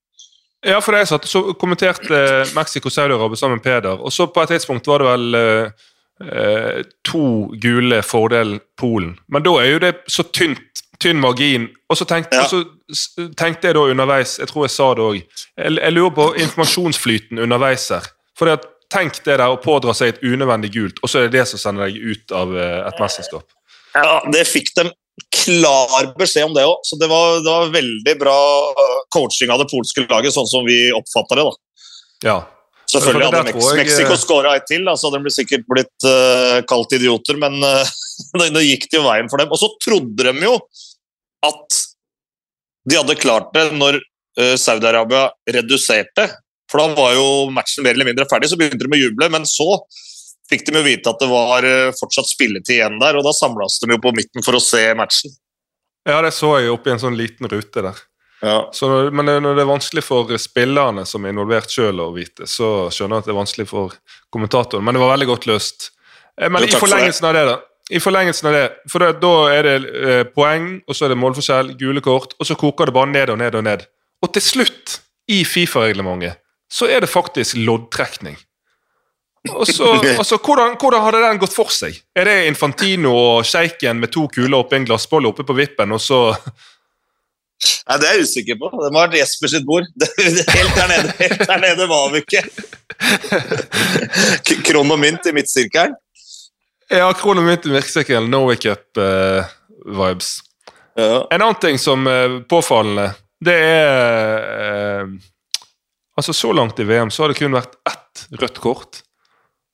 Ja, 0.68 0.82
for 0.84 0.92
det 0.92 1.06
jeg 1.06 1.12
satt 1.14 1.28
så 1.30 1.42
kommenterte 1.60 2.16
eh, 2.16 2.50
Mexico-Saudi-Arabia 2.56 3.40
sammen 3.40 3.60
med 3.60 3.64
Peder, 3.64 4.02
og 4.04 4.12
så 4.12 4.28
på 4.28 4.44
et 4.44 4.52
tidspunkt 4.56 4.88
var 4.92 5.00
det 5.00 5.08
vel 5.08 5.38
eh, 5.40 5.86
eh, 6.26 6.80
to 7.08 7.24
gule 7.64 8.02
fordel 8.04 8.58
Polen. 8.80 9.14
Men 9.32 9.46
da 9.46 9.56
er 9.62 9.72
jo 9.72 9.84
det 9.86 9.94
så 10.12 10.26
tynt, 10.36 10.84
tynn 11.00 11.22
margin. 11.24 11.70
Og 11.88 12.00
så 12.00 12.08
tenkte, 12.08 12.42
ja. 12.42 12.48
så 12.50 13.24
tenkte, 13.40 13.70
jeg 13.70 13.78
da 13.78 13.86
underveis, 13.88 14.36
jeg 14.42 14.52
tror 14.52 14.68
jeg 14.68 14.76
sa 14.76 14.90
det 14.98 15.06
òg 15.06 15.16
jeg, 15.22 15.78
jeg, 15.80 15.94
lurer 15.96 16.12
på 16.18 16.28
informasjonsflyten 16.44 17.40
underveis 17.46 17.88
her. 17.96 18.12
For 18.40 18.60
Tenk 18.90 19.20
det 19.22 19.36
der 19.38 19.52
å 19.54 19.60
pådra 19.62 19.94
seg 19.94 20.16
et 20.16 20.24
unødvendig 20.26 20.72
gult, 20.74 21.00
og 21.06 21.12
så 21.12 21.20
er 21.20 21.28
det 21.28 21.38
det 21.38 21.44
som 21.52 21.62
sender 21.62 21.92
deg 21.92 22.00
ut 22.02 22.32
av 22.34 22.56
eh, 22.58 22.80
et 22.88 23.02
mesterskap. 23.02 23.46
Ja, 23.94 24.22
Det 24.34 24.42
fikk 24.50 24.72
dem 24.80 24.90
klar 25.34 26.12
beskjed 26.20 26.50
om 26.50 26.56
det 26.56 26.66
òg. 26.68 26.80
Så 26.88 27.00
det 27.02 27.10
var, 27.12 27.40
det 27.44 27.50
var, 27.50 27.74
veldig 27.74 28.16
bra 28.20 28.38
coaching 29.16 29.52
av 29.54 29.62
det 29.64 29.70
polske 29.72 30.06
laget, 30.08 30.36
sånn 30.36 30.50
som 30.50 30.68
vi 30.68 30.88
oppfatter 30.96 31.40
det. 31.40 31.46
da. 31.50 31.86
Ja. 32.30 32.40
Selvfølgelig 32.90 33.30
hadde 33.30 33.54
jeg... 33.54 33.78
Mexico 33.78 34.18
skåra 34.18 34.56
et 34.58 34.66
til, 34.70 34.88
så 34.98 35.10
hadde 35.10 35.22
de 35.28 35.34
sikkert 35.34 35.66
blitt 35.70 36.08
uh, 36.10 36.60
kalt 36.70 36.94
idioter, 36.98 37.38
men 37.42 37.60
uh, 37.66 38.46
det 38.50 38.66
gikk 38.66 38.90
jo 38.96 39.06
veien 39.06 39.30
for 39.30 39.42
dem. 39.42 39.52
Og 39.54 39.62
så 39.62 39.70
trodde 39.84 40.26
de 40.26 40.46
jo 40.48 40.56
at 41.46 41.80
de 42.90 42.98
hadde 42.98 43.20
klart 43.22 43.52
det 43.54 43.70
når 43.78 44.00
uh, 44.02 44.56
Saudi-Arabia 44.58 45.28
reduserte. 45.54 46.30
For 46.70 46.82
da 46.82 46.98
var 46.98 47.16
jo 47.18 47.28
matchen 47.54 47.86
mer 47.86 47.98
eller 47.98 48.10
mindre 48.10 48.28
ferdig, 48.30 48.50
så 48.52 48.58
begynte 48.58 48.86
de 48.86 48.98
å 48.98 49.04
juble. 49.04 49.30
Men 49.34 49.46
så 49.50 49.70
fikk 50.50 50.66
de 50.68 50.76
jo 50.78 50.86
vite 50.86 51.12
at 51.12 51.22
det 51.22 51.30
var 51.32 51.66
eh, 51.68 51.92
fortsatt 52.00 52.30
spilletid 52.32 52.78
igjen 52.78 53.00
der, 53.02 53.20
og 53.20 53.26
da 53.28 53.34
samlas 53.36 53.80
de 53.84 53.92
jo 53.94 54.02
på 54.02 54.14
midten 54.18 54.46
for 54.46 54.58
å 54.58 54.64
se 54.64 54.84
matchen. 54.98 55.34
Ja, 56.08 56.22
det 56.26 56.34
så 56.34 56.56
jeg 56.58 56.72
oppi 56.74 56.94
en 56.94 57.02
sånn 57.02 57.18
liten 57.20 57.50
rute 57.52 57.84
der. 57.86 58.00
Ja. 58.42 58.70
Så, 58.74 58.88
men 59.12 59.28
når 59.28 59.58
det 59.58 59.64
er 59.66 59.68
vanskelig 59.70 60.04
for 60.06 60.32
spillerne 60.40 61.04
som 61.08 61.26
er 61.26 61.34
involvert 61.34 61.72
sjøl 61.74 62.00
å 62.00 62.12
vite, 62.16 62.48
så 62.48 62.88
skjønner 62.94 63.20
jeg 63.20 63.26
at 63.26 63.28
det 63.28 63.34
er 63.34 63.42
vanskelig 63.42 63.68
for 63.70 63.98
kommentatoren. 64.32 64.86
Men 64.86 64.96
det 64.96 65.04
var 65.04 65.12
veldig 65.14 65.28
godt 65.34 65.50
løst. 65.50 65.90
Eh, 66.40 66.48
men 66.48 66.64
jo, 66.64 66.72
i 66.72 66.80
forlengelsen 66.80 67.30
av 67.30 67.36
det, 67.36 67.46
da. 67.52 67.58
I 67.90 68.00
forlengelsen 68.04 68.48
av 68.52 68.56
det, 68.56 68.66
for 68.92 69.04
det, 69.04 69.14
Da 69.24 69.34
er 69.52 69.66
det 69.66 69.76
eh, 69.90 70.24
poeng, 70.30 70.72
og 70.88 70.96
så 70.96 71.08
er 71.08 71.14
det 71.14 71.20
målforskjell, 71.20 71.74
gule 71.80 72.04
kort, 72.06 72.36
og 72.40 72.48
så 72.48 72.58
koker 72.60 72.90
det 72.90 72.96
bare 72.96 73.12
ned 73.12 73.34
og 73.34 73.42
ned 73.42 73.58
og 73.60 73.66
ned. 73.66 73.88
Og 74.24 74.32
til 74.36 74.46
slutt, 74.46 75.00
i 75.30 75.44
Fifa-reglementet, 75.46 76.40
så 76.72 76.88
er 76.90 77.04
det 77.04 77.12
faktisk 77.12 77.58
loddtrekning. 77.60 78.38
Og 79.48 79.68
så, 79.68 80.38
hvordan, 80.38 80.76
hvordan 80.76 81.04
hadde 81.06 81.22
den 81.24 81.40
gått 81.40 81.56
for 81.56 81.72
seg? 81.72 81.96
Er 82.18 82.28
det 82.28 82.36
Infantino 82.50 83.14
og 83.16 83.48
sjeiken 83.48 84.02
med 84.02 84.12
to 84.12 84.26
kuler 84.32 84.58
oppi 84.60 84.76
en 84.76 84.88
glassbolle 84.90 85.32
oppe 85.32 85.46
på 85.48 85.56
vippen, 85.56 85.96
og 85.96 86.04
så 86.04 86.20
Nei, 87.60 87.96
Det 88.00 88.08
er 88.08 88.14
jeg 88.16 88.28
usikker 88.28 88.60
på. 88.60 88.70
Det 88.72 88.90
må 88.94 89.02
ha 89.02 89.08
vært 89.08 89.18
Jesper 89.20 89.52
sitt 89.52 89.66
bord. 89.68 89.88
Det, 90.00 90.08
det, 90.16 90.46
helt, 90.48 90.76
der 90.78 90.92
nede, 90.92 91.16
helt 91.20 91.42
der 91.50 91.64
nede 91.64 91.88
var 91.90 92.12
vi 92.14 92.22
ikke. 92.24 92.44
Kron 94.70 94.94
og 94.96 95.00
mynt 95.02 95.28
i 95.28 95.34
midtsirkelen. 95.36 95.98
Ja, 96.90 97.10
kron 97.18 97.42
og 97.42 97.48
mynt 97.50 97.68
i 97.68 97.74
midtsirkelen. 97.74 98.30
Norway 98.32 98.60
Cup-vibes. 98.64 100.32
Ja. 100.96 101.26
En 101.32 101.42
annen 101.42 101.60
ting 101.60 101.82
som 101.82 102.08
er 102.12 102.40
påfallende, 102.50 103.12
det 103.44 103.56
er 103.56 105.04
uh, 105.04 105.20
Altså, 106.20 106.34
så 106.36 106.50
langt 106.52 106.80
i 106.80 106.84
VM 106.84 107.08
så 107.16 107.24
har 107.24 107.32
det 107.32 107.38
kun 107.40 107.54
vært 107.56 107.78
ett 107.88 108.26
rødt 108.42 108.58
kort. 108.60 108.98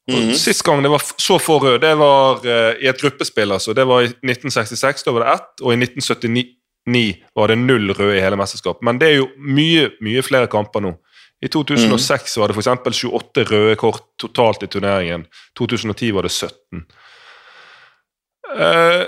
Og 0.06 0.20
Mhm. 0.20 0.36
Sist 0.38 0.62
gang 0.64 0.84
det 0.84 0.92
var 0.92 1.02
så 1.02 1.40
få 1.42 1.58
røde, 1.58 1.82
det 1.82 1.98
var 1.98 2.38
uh, 2.46 2.76
i 2.78 2.88
et 2.88 3.02
gruppespill. 3.02 3.52
altså. 3.52 3.74
Det 3.74 3.88
var 3.88 4.02
i 4.02 4.12
1966, 4.22 5.04
da 5.04 5.12
var 5.12 5.24
det 5.24 5.34
ett, 5.34 5.62
og 5.62 5.74
i 5.74 5.78
1979 5.82 7.24
var 7.36 7.48
det 7.48 7.58
null 7.58 7.90
røde 7.90 8.18
i 8.18 8.22
hele 8.22 8.38
mesterskapet. 8.38 8.84
Men 8.84 9.00
det 9.00 9.10
er 9.10 9.16
jo 9.16 9.30
mye 9.38 9.90
mye 10.02 10.22
flere 10.22 10.48
kamper 10.48 10.82
nå. 10.82 10.94
I 11.42 11.48
2006 11.48 12.38
var 12.38 12.48
det 12.48 12.56
f.eks. 12.56 13.04
28 13.04 13.44
røde 13.50 13.76
kort 13.76 14.06
totalt 14.20 14.64
i 14.64 14.68
turneringen. 14.68 15.26
2010 15.58 16.12
var 16.14 16.22
det 16.22 16.32
17. 16.32 16.86
Uh, 18.56 19.06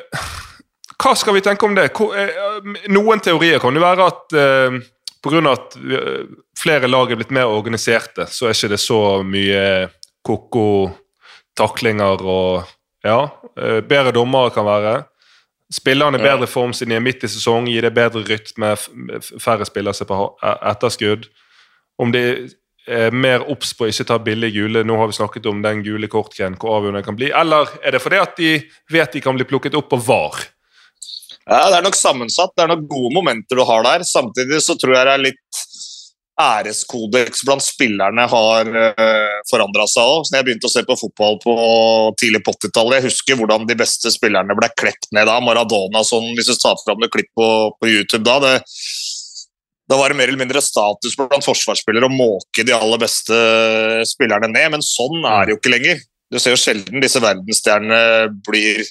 hva 0.98 1.14
skal 1.16 1.36
vi 1.38 1.44
tenke 1.46 1.66
om 1.66 1.76
det? 1.78 1.92
Eh, 1.94 2.72
noen 2.90 3.22
teorier 3.24 3.62
kan 3.62 3.76
jo 3.76 3.84
være 3.84 4.08
at 4.10 4.34
eh, 4.38 4.80
pga. 5.24 5.42
at 5.52 5.78
eh, 5.78 6.24
flere 6.58 6.90
lag 6.90 7.12
er 7.12 7.20
blitt 7.20 7.34
mer 7.36 7.52
organiserte, 7.54 8.26
så 8.32 8.48
er 8.48 8.58
ikke 8.58 8.74
det 8.74 8.82
så 8.82 9.02
mye 9.24 9.62
ko-ko 10.28 10.66
taklinger 11.58 12.22
og 12.22 12.74
Ja, 13.06 13.30
eh, 13.56 13.82
bedre 13.86 14.12
dommere 14.12 14.52
kan 14.52 14.66
være. 14.66 15.06
Spillerne 15.72 16.20
i 16.20 16.24
bedre 16.24 16.48
form 16.48 16.74
siden 16.74 16.96
de 16.96 16.96
er 16.98 17.04
midt 17.04 17.24
i 17.24 17.30
sesong, 17.32 17.68
gir 17.68 17.86
det 17.86 17.94
bedre 17.96 18.24
rytme, 18.26 18.72
færre 19.44 19.68
spillere 19.68 19.96
seg 19.96 20.08
på 20.10 20.18
e- 20.44 20.56
etterskudd. 20.72 21.28
Om 22.00 22.12
de 22.12 22.24
er 22.88 23.12
mer 23.12 23.44
obs 23.52 23.74
på 23.76 23.86
å 23.86 23.92
ikke 23.92 24.08
ta 24.08 24.18
billig 24.24 24.54
gule, 24.56 24.84
nå 24.84 24.98
har 24.98 25.08
vi 25.12 25.18
snakket 25.20 25.48
om 25.52 25.62
den 25.62 25.84
gule 25.84 26.08
kortgren, 26.08 26.56
hvor 26.60 26.78
avgjørende 26.78 27.04
det 27.04 27.06
kan 27.10 27.20
bli, 27.20 27.32
eller 27.36 27.68
er 27.84 27.92
det 27.92 28.02
fordi 28.04 28.22
at 28.22 28.38
de 28.40 28.52
vet 28.92 29.12
de 29.14 29.22
kan 29.22 29.36
bli 29.36 29.48
plukket 29.48 29.76
opp 29.76 29.90
på 29.92 30.00
VAR? 30.08 30.40
Ja, 31.48 31.70
Det 31.70 31.78
er 31.78 31.84
nok 31.84 31.96
sammensatt. 31.96 32.52
Det 32.56 32.64
er 32.64 32.74
nok 32.74 32.88
gode 32.92 33.14
momenter 33.16 33.56
du 33.56 33.64
har 33.64 33.84
der. 33.84 34.04
Samtidig 34.04 34.60
så 34.64 34.76
tror 34.76 34.96
jeg 34.98 35.06
det 35.08 35.14
er 35.14 35.26
litt 35.30 35.62
æreskodeks 36.38 37.42
blant 37.48 37.64
spillerne 37.66 38.28
har 38.30 38.70
uh, 38.70 39.38
forandra 39.50 39.88
seg 39.90 40.06
òg. 40.06 40.30
Jeg 40.34 40.46
begynte 40.46 40.70
å 40.70 40.74
se 40.74 40.84
på 40.86 40.98
fotball 41.00 41.40
på 41.42 41.56
tidlig 42.22 42.44
på 42.46 42.54
80-tallet. 42.58 43.00
Jeg 43.00 43.08
husker 43.10 43.40
hvordan 43.40 43.66
de 43.70 43.78
beste 43.80 44.12
spillerne 44.14 44.58
ble 44.58 44.70
klept 44.78 45.10
ned 45.18 45.30
da. 45.30 45.40
Maradona 45.42 46.04
sånn, 46.06 46.30
hvis 46.38 46.52
du 46.52 46.56
tar 46.62 46.78
fram 46.84 47.02
et 47.06 47.14
klipp 47.14 47.32
på, 47.38 47.50
på 47.80 47.90
YouTube 47.90 48.24
da. 48.28 48.38
Det, 48.44 48.54
da 49.90 49.98
var 49.98 50.12
det 50.12 50.20
mer 50.20 50.30
eller 50.30 50.44
mindre 50.44 50.62
status 50.62 51.18
blant 51.18 51.46
forsvarsspillere 51.48 52.10
å 52.10 52.14
måke 52.14 52.66
de 52.68 52.76
aller 52.76 53.02
beste 53.02 53.38
spillerne 54.10 54.52
ned, 54.52 54.76
men 54.76 54.86
sånn 54.86 55.24
er 55.26 55.48
det 55.48 55.56
jo 55.56 55.62
ikke 55.62 55.74
lenger. 55.74 56.06
Du 56.28 56.42
ser 56.44 56.54
jo 56.54 56.60
sjelden 56.60 57.02
disse 57.02 57.22
verdensstjernene 57.24 58.34
blir 58.46 58.84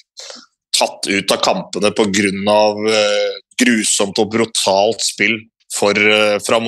tatt 0.77 1.05
ut 1.07 1.33
av 1.33 1.43
kampene 1.45 1.93
pga. 1.95 2.63
Uh, 2.83 3.35
grusomt 3.57 4.19
og 4.21 4.33
brutalt 4.33 5.01
spill 5.01 5.39
for, 5.73 5.97
eh, 5.97 6.37
fra, 6.45 6.59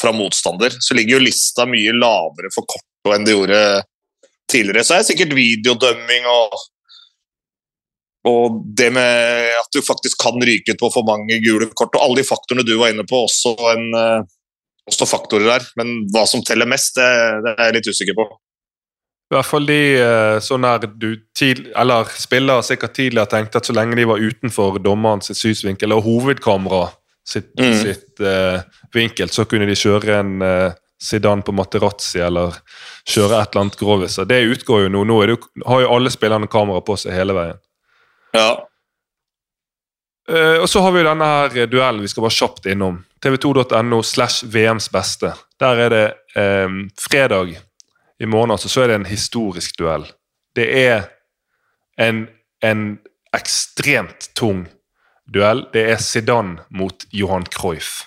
fra 0.00 0.12
motstander. 0.12 0.74
Så 0.80 0.96
ligger 0.96 1.18
jo 1.18 1.26
lista 1.26 1.66
mye 1.68 1.94
lavere 1.96 2.52
for 2.54 2.68
Korto 2.68 3.14
enn 3.14 3.24
det 3.26 3.36
gjorde 3.36 3.62
tidligere. 4.50 4.84
Så 4.84 4.96
er 4.96 5.04
det 5.04 5.10
sikkert 5.12 5.36
videodømming 5.38 6.28
og 6.28 6.58
og 8.28 8.58
det 8.76 8.88
med 8.92 9.52
at 9.56 9.70
du 9.72 9.78
faktisk 9.84 10.18
kan 10.20 10.36
ryke 10.42 10.74
ut 10.74 10.80
på 10.80 10.90
for 10.92 11.06
mange 11.06 11.38
gule 11.44 11.70
kort, 11.78 11.94
og 11.94 12.02
alle 12.02 12.20
de 12.20 12.26
faktorene 12.28 12.66
du 12.66 12.74
var 12.80 12.92
inne 12.92 13.06
på, 13.08 13.22
også, 13.28 13.54
en, 13.72 13.86
eh, 13.94 14.26
også 14.90 15.06
faktorer 15.08 15.46
der. 15.46 15.64
Men 15.78 16.02
hva 16.12 16.26
som 16.28 16.42
teller 16.44 16.68
mest, 16.68 16.98
det, 16.98 17.08
det 17.46 17.54
er 17.54 17.70
jeg 17.70 17.76
litt 17.78 17.90
usikker 17.94 18.18
på. 18.18 18.26
I 19.28 19.36
hvert 19.36 19.48
fall 19.48 19.68
de 19.68 19.80
eh, 20.00 20.38
sånn 20.40 20.64
her 20.64 20.86
du 20.88 21.10
tid, 21.36 21.66
eller 21.76 22.08
spillere 22.16 22.64
sikkert 22.64 22.96
tidligere 22.96 23.28
tenkte 23.28 23.60
at 23.60 23.68
så 23.68 23.76
lenge 23.76 23.96
de 23.98 24.08
var 24.08 24.22
utenfor 24.24 24.80
dommerens 24.80 25.28
synsvinkel 25.36 25.92
og 25.92 26.06
hovedkamera 26.06 26.86
sitt, 27.28 27.52
Mm. 27.60 27.74
sitt 27.82 28.20
uh, 28.24 28.60
vinkel, 28.94 29.28
så 29.28 29.44
kunne 29.44 29.66
de 29.68 29.76
kjøre 29.76 30.20
en 30.20 30.42
uh, 30.42 30.72
Zidane 31.02 31.44
på 31.46 31.52
Materazzi 31.52 32.18
eller 32.24 32.56
kjøre 33.06 33.42
et 33.42 33.52
eller 33.52 33.60
annet 33.66 33.78
grovis. 33.78 34.16
Det 34.26 34.40
utgår 34.54 34.86
jo 34.86 34.88
nå. 34.88 35.04
Nå 35.06 35.18
det 35.26 35.36
har 35.66 35.84
jo 35.84 35.92
alle 35.94 36.10
spillerne 36.10 36.48
kamera 36.50 36.80
på 36.82 36.96
seg 36.98 37.14
hele 37.14 37.36
veien. 37.36 37.60
Ja. 38.34 38.48
Uh, 40.28 40.58
og 40.62 40.68
så 40.68 40.82
har 40.84 40.92
vi 40.92 41.00
jo 41.02 41.08
denne 41.08 41.28
her 41.28 41.54
eh, 41.56 41.68
duellen 41.70 42.02
vi 42.04 42.10
skal 42.10 42.26
bare 42.26 42.36
kjapt 42.36 42.66
innom. 42.68 43.04
tv2.no 43.24 44.02
slash 44.02 44.44
VMs 44.46 44.90
beste. 44.92 45.32
Der 45.60 45.84
er 45.86 45.94
det 45.94 46.06
um, 46.36 46.90
fredag 46.98 47.56
i 48.18 48.26
morgen, 48.26 48.50
altså, 48.50 48.68
så 48.68 48.82
er 48.82 48.90
det 48.90 48.98
en 48.98 49.08
historisk 49.08 49.78
duell. 49.78 50.04
Det 50.54 50.66
er 50.86 51.08
en, 51.98 52.26
en 52.62 52.98
ekstremt 53.34 54.30
tung 54.38 54.66
duell. 55.32 55.64
Det 55.72 55.84
er 55.92 56.02
Zidane 56.02 56.64
mot 56.70 57.06
Johan 57.14 57.46
Cruyff. 57.52 58.06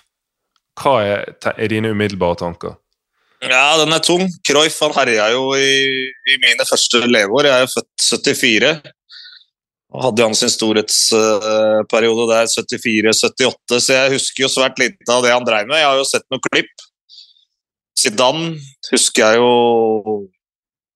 Hva 0.81 0.95
er, 1.05 1.25
er 1.51 1.71
dine 1.71 1.91
umiddelbare 1.93 2.39
tanker? 2.41 2.77
Ja, 3.41 3.77
den 3.81 3.93
er 3.93 4.01
tung. 4.05 4.27
Cruyff 4.45 4.77
han 4.85 4.93
herja 4.95 5.31
jo 5.33 5.51
i, 5.57 5.69
i 6.29 6.39
mine 6.43 6.65
første 6.67 7.01
leveår. 7.07 7.49
Jeg 7.49 7.57
er 7.57 7.63
jo 7.65 7.71
født 7.73 8.09
74. 8.27 8.73
Og 9.91 10.05
hadde 10.05 10.23
han 10.23 10.37
sin 10.37 10.51
storhetsperiode 10.51 12.27
der 12.29 12.45
74-78, 12.47 13.79
så 13.83 13.97
jeg 13.97 14.13
husker 14.13 14.45
jo 14.45 14.51
svært 14.53 14.79
lite 14.79 15.11
av 15.11 15.25
det 15.25 15.33
han 15.33 15.43
dreiv 15.47 15.67
med. 15.67 15.81
Jeg 15.81 15.89
har 15.89 15.97
jo 15.99 16.07
sett 16.07 16.27
noen 16.31 16.43
klipp. 16.45 16.85
Zidane 17.99 18.53
husker 18.87 19.25
jeg 19.25 19.41
jo 19.41 20.21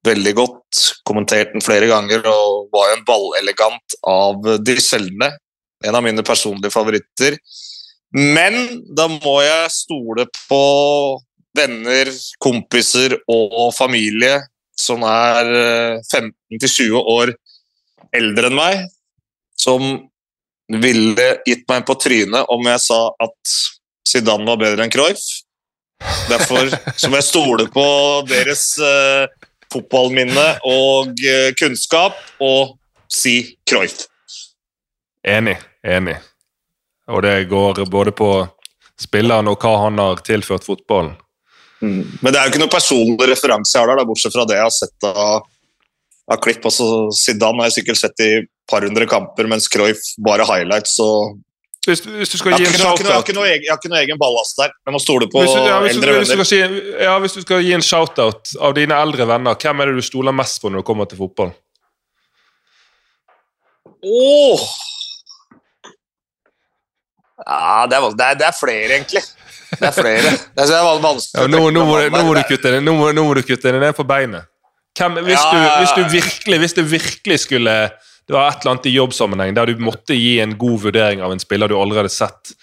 veldig 0.08 0.34
godt. 0.38 0.84
Kommentert 1.08 1.52
den 1.52 1.66
flere 1.66 1.90
ganger 1.92 2.24
og 2.30 2.70
var 2.72 2.92
jo 2.92 2.96
en 2.96 3.04
ballelegant 3.10 3.98
av 4.08 4.48
de 4.64 4.78
sjeldne. 4.80 5.34
En 5.84 5.96
av 5.98 6.04
mine 6.06 6.24
personlige 6.24 6.74
favoritter. 6.74 7.38
Men 8.16 8.56
da 8.96 9.10
må 9.12 9.40
jeg 9.44 9.74
stole 9.76 10.28
på 10.48 10.64
venner, 11.56 12.12
kompiser 12.40 13.18
og 13.32 13.74
familie 13.76 14.38
som 14.76 15.04
er 15.08 15.52
eh, 15.56 16.04
15-20 16.04 17.00
år 17.00 17.32
eldre 18.16 18.52
enn 18.52 18.58
meg, 18.58 18.84
som 19.60 19.86
ville 20.82 21.28
gitt 21.46 21.66
meg 21.70 21.86
på 21.88 21.96
trynet 22.02 22.52
om 22.52 22.68
jeg 22.68 22.82
sa 22.84 23.00
at 23.24 23.56
Zidane 24.06 24.48
var 24.48 24.60
bedre 24.62 24.86
enn 24.86 24.94
Cruyff. 24.94 25.24
Derfor 26.30 26.70
så 27.00 27.10
må 27.10 27.20
jeg 27.22 27.28
stole 27.30 27.68
på 27.74 27.86
deres 28.30 28.68
eh, 28.84 29.28
fotballminne 29.72 30.48
og 30.68 31.24
eh, 31.24 31.52
kunnskap 31.58 32.20
og 32.44 32.76
si 33.12 33.38
Cruyff. 33.68 34.06
Enig. 35.26 35.58
Enig. 35.86 36.16
Og 37.10 37.22
det 37.26 37.36
går 37.50 37.84
både 37.90 38.12
på 38.18 38.30
spilleren 39.02 39.50
og 39.52 39.60
hva 39.62 39.72
han 39.86 39.98
har 40.02 40.22
tilført 40.26 40.66
fotballen. 40.66 41.16
Men 41.82 42.32
det 42.32 42.38
er 42.40 42.46
jo 42.48 42.54
ikke 42.54 42.62
noen 42.64 42.72
personlig 42.74 43.28
referanse 43.30 43.76
jeg 43.76 43.84
har 43.84 43.92
der, 43.92 44.00
da, 44.00 44.06
bortsett 44.10 44.34
fra 44.34 44.46
det 44.50 44.56
jeg 44.58 44.66
har 44.66 44.74
sett 44.74 45.06
av, 45.10 45.44
av 46.32 46.40
klipp. 46.42 46.64
Altså, 46.66 46.88
Zidane 47.14 47.62
har 47.62 47.70
jeg 47.70 47.82
sikkert 47.82 48.00
sett 48.02 48.24
i 48.26 48.30
et 48.40 48.48
par 48.72 48.86
hundre 48.88 49.06
kamper, 49.10 49.50
mens 49.52 49.68
Cruyff 49.70 50.14
bare 50.26 50.48
highlights. 50.50 50.96
og 51.04 51.36
Hvis, 51.86 52.02
hvis 52.06 52.32
du 52.34 52.38
skal 52.40 52.56
gi 52.56 52.64
en 52.66 52.72
noe- 52.72 52.80
jeg, 52.80 52.88
har 52.88 52.96
ikke, 52.96 53.04
noe- 53.04 53.12
jeg, 53.12 53.20
har 53.20 53.26
ikke 53.28 53.36
noe 53.38 53.50
egen, 53.52 53.66
jeg 53.68 53.74
har 53.76 53.82
ikke 53.84 53.92
noe 53.94 54.02
egen 54.02 54.22
ballast 54.24 54.58
der. 54.62 54.72
Jeg 54.88 54.96
må 54.96 55.02
stole 55.04 55.28
på 55.30 55.44
hvis 55.44 55.54
du, 55.54 55.60
ja, 55.68 55.78
hvis, 55.84 55.94
du, 55.94 56.00
eldre 56.02 56.16
hvis, 56.18 56.32
du 56.32 56.34
venner. 56.40 56.50
si, 56.50 57.04
ja, 57.06 57.20
hvis 57.22 57.38
du 57.38 57.42
skal 57.46 57.62
gi 57.68 57.76
en 57.78 57.86
shout-out 57.86 58.56
av 58.66 58.74
dine 58.80 58.98
eldre 59.06 59.28
venner, 59.30 59.60
hvem 59.62 59.84
er 59.86 59.92
det 59.92 60.00
du 60.00 60.08
stoler 60.10 60.34
mest 60.34 60.62
på 60.64 60.72
når 60.74 60.82
du 60.82 60.88
kommer 60.90 61.06
til 61.12 61.22
fotball? 61.22 61.54
Åh! 64.06 64.66
Ja, 67.44 67.86
det 67.92 67.98
er, 67.98 68.10
det, 68.16 68.26
er, 68.26 68.38
det 68.40 68.48
er 68.48 68.56
flere, 68.56 68.92
egentlig. 68.96 69.24
Det 69.76 69.88
er 69.90 69.96
flere. 69.96 70.34
Det 70.56 70.66
er 70.72 70.86
vanskelig. 71.04 71.42
Ja, 71.42 71.48
nå, 71.52 71.64
nå, 71.76 71.86
må, 71.88 71.98
nå, 72.14 72.22
må 72.24 72.36
du 72.38 72.44
kutte 72.48 72.72
det, 72.72 72.84
nå, 72.86 72.94
må, 72.96 73.10
du 73.36 73.42
kutte 73.44 73.74
det 73.76 73.82
ned 73.82 73.96
på 73.98 74.06
beinet. 74.08 74.48
Hvem, 74.96 75.20
hvis, 75.28 75.42
Ja, 75.42 75.50
du, 75.52 75.82
hvis, 75.82 75.96
du 75.98 76.14
virkelig, 76.14 76.60
hvis 76.62 76.74
du 76.78 76.82
virkelig 76.88 77.40
skulle 77.44 77.74
Det 78.26 78.32
var 78.32 78.48
et 78.48 78.62
eller 78.64 78.72
annet 78.72 78.86
i 78.88 78.94
jobbsammenheng 78.96 79.58
der 79.58 79.68
du 79.68 79.82
måtte 79.84 80.16
gi 80.16 80.38
en 80.40 80.54
god 80.58 80.80
vurdering 80.88 81.20
av 81.22 81.34
en 81.36 81.42
spiller 81.44 81.70
du 81.70 81.76
allerede 81.78 82.10
sett. 82.10 82.56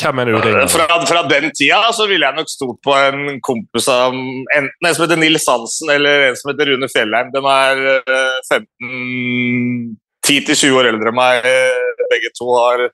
Hvem 0.00 0.22
er 0.22 0.30
det 0.30 0.36
du 0.36 0.46
ringer? 0.46 0.70
Fra, 0.72 0.86
fra 1.06 1.22
den 1.28 1.50
tida 1.52 1.90
så 1.92 2.06
ville 2.08 2.24
jeg 2.24 2.38
nok 2.38 2.48
stolt 2.48 2.78
på 2.86 2.94
en 2.96 3.40
kompis 3.44 3.90
av 3.92 4.14
enten 4.14 4.88
en 4.88 4.94
som 4.94 5.04
heter 5.04 5.20
Nils 5.20 5.44
Hansen 5.50 5.90
eller 5.92 6.30
en 6.30 6.38
som 6.38 6.52
heter 6.52 6.70
Rune 6.72 6.88
Fjellheim. 6.94 7.28
De 7.34 7.42
er 7.42 7.82
eh, 7.98 8.38
15 8.48 9.98
10-20 10.22 10.78
år 10.78 10.88
eldre 10.92 11.10
enn 11.10 11.18
meg. 11.18 11.44
eh, 11.50 12.06
Begge 12.12 12.32
to 12.38 12.48
har 12.54 12.86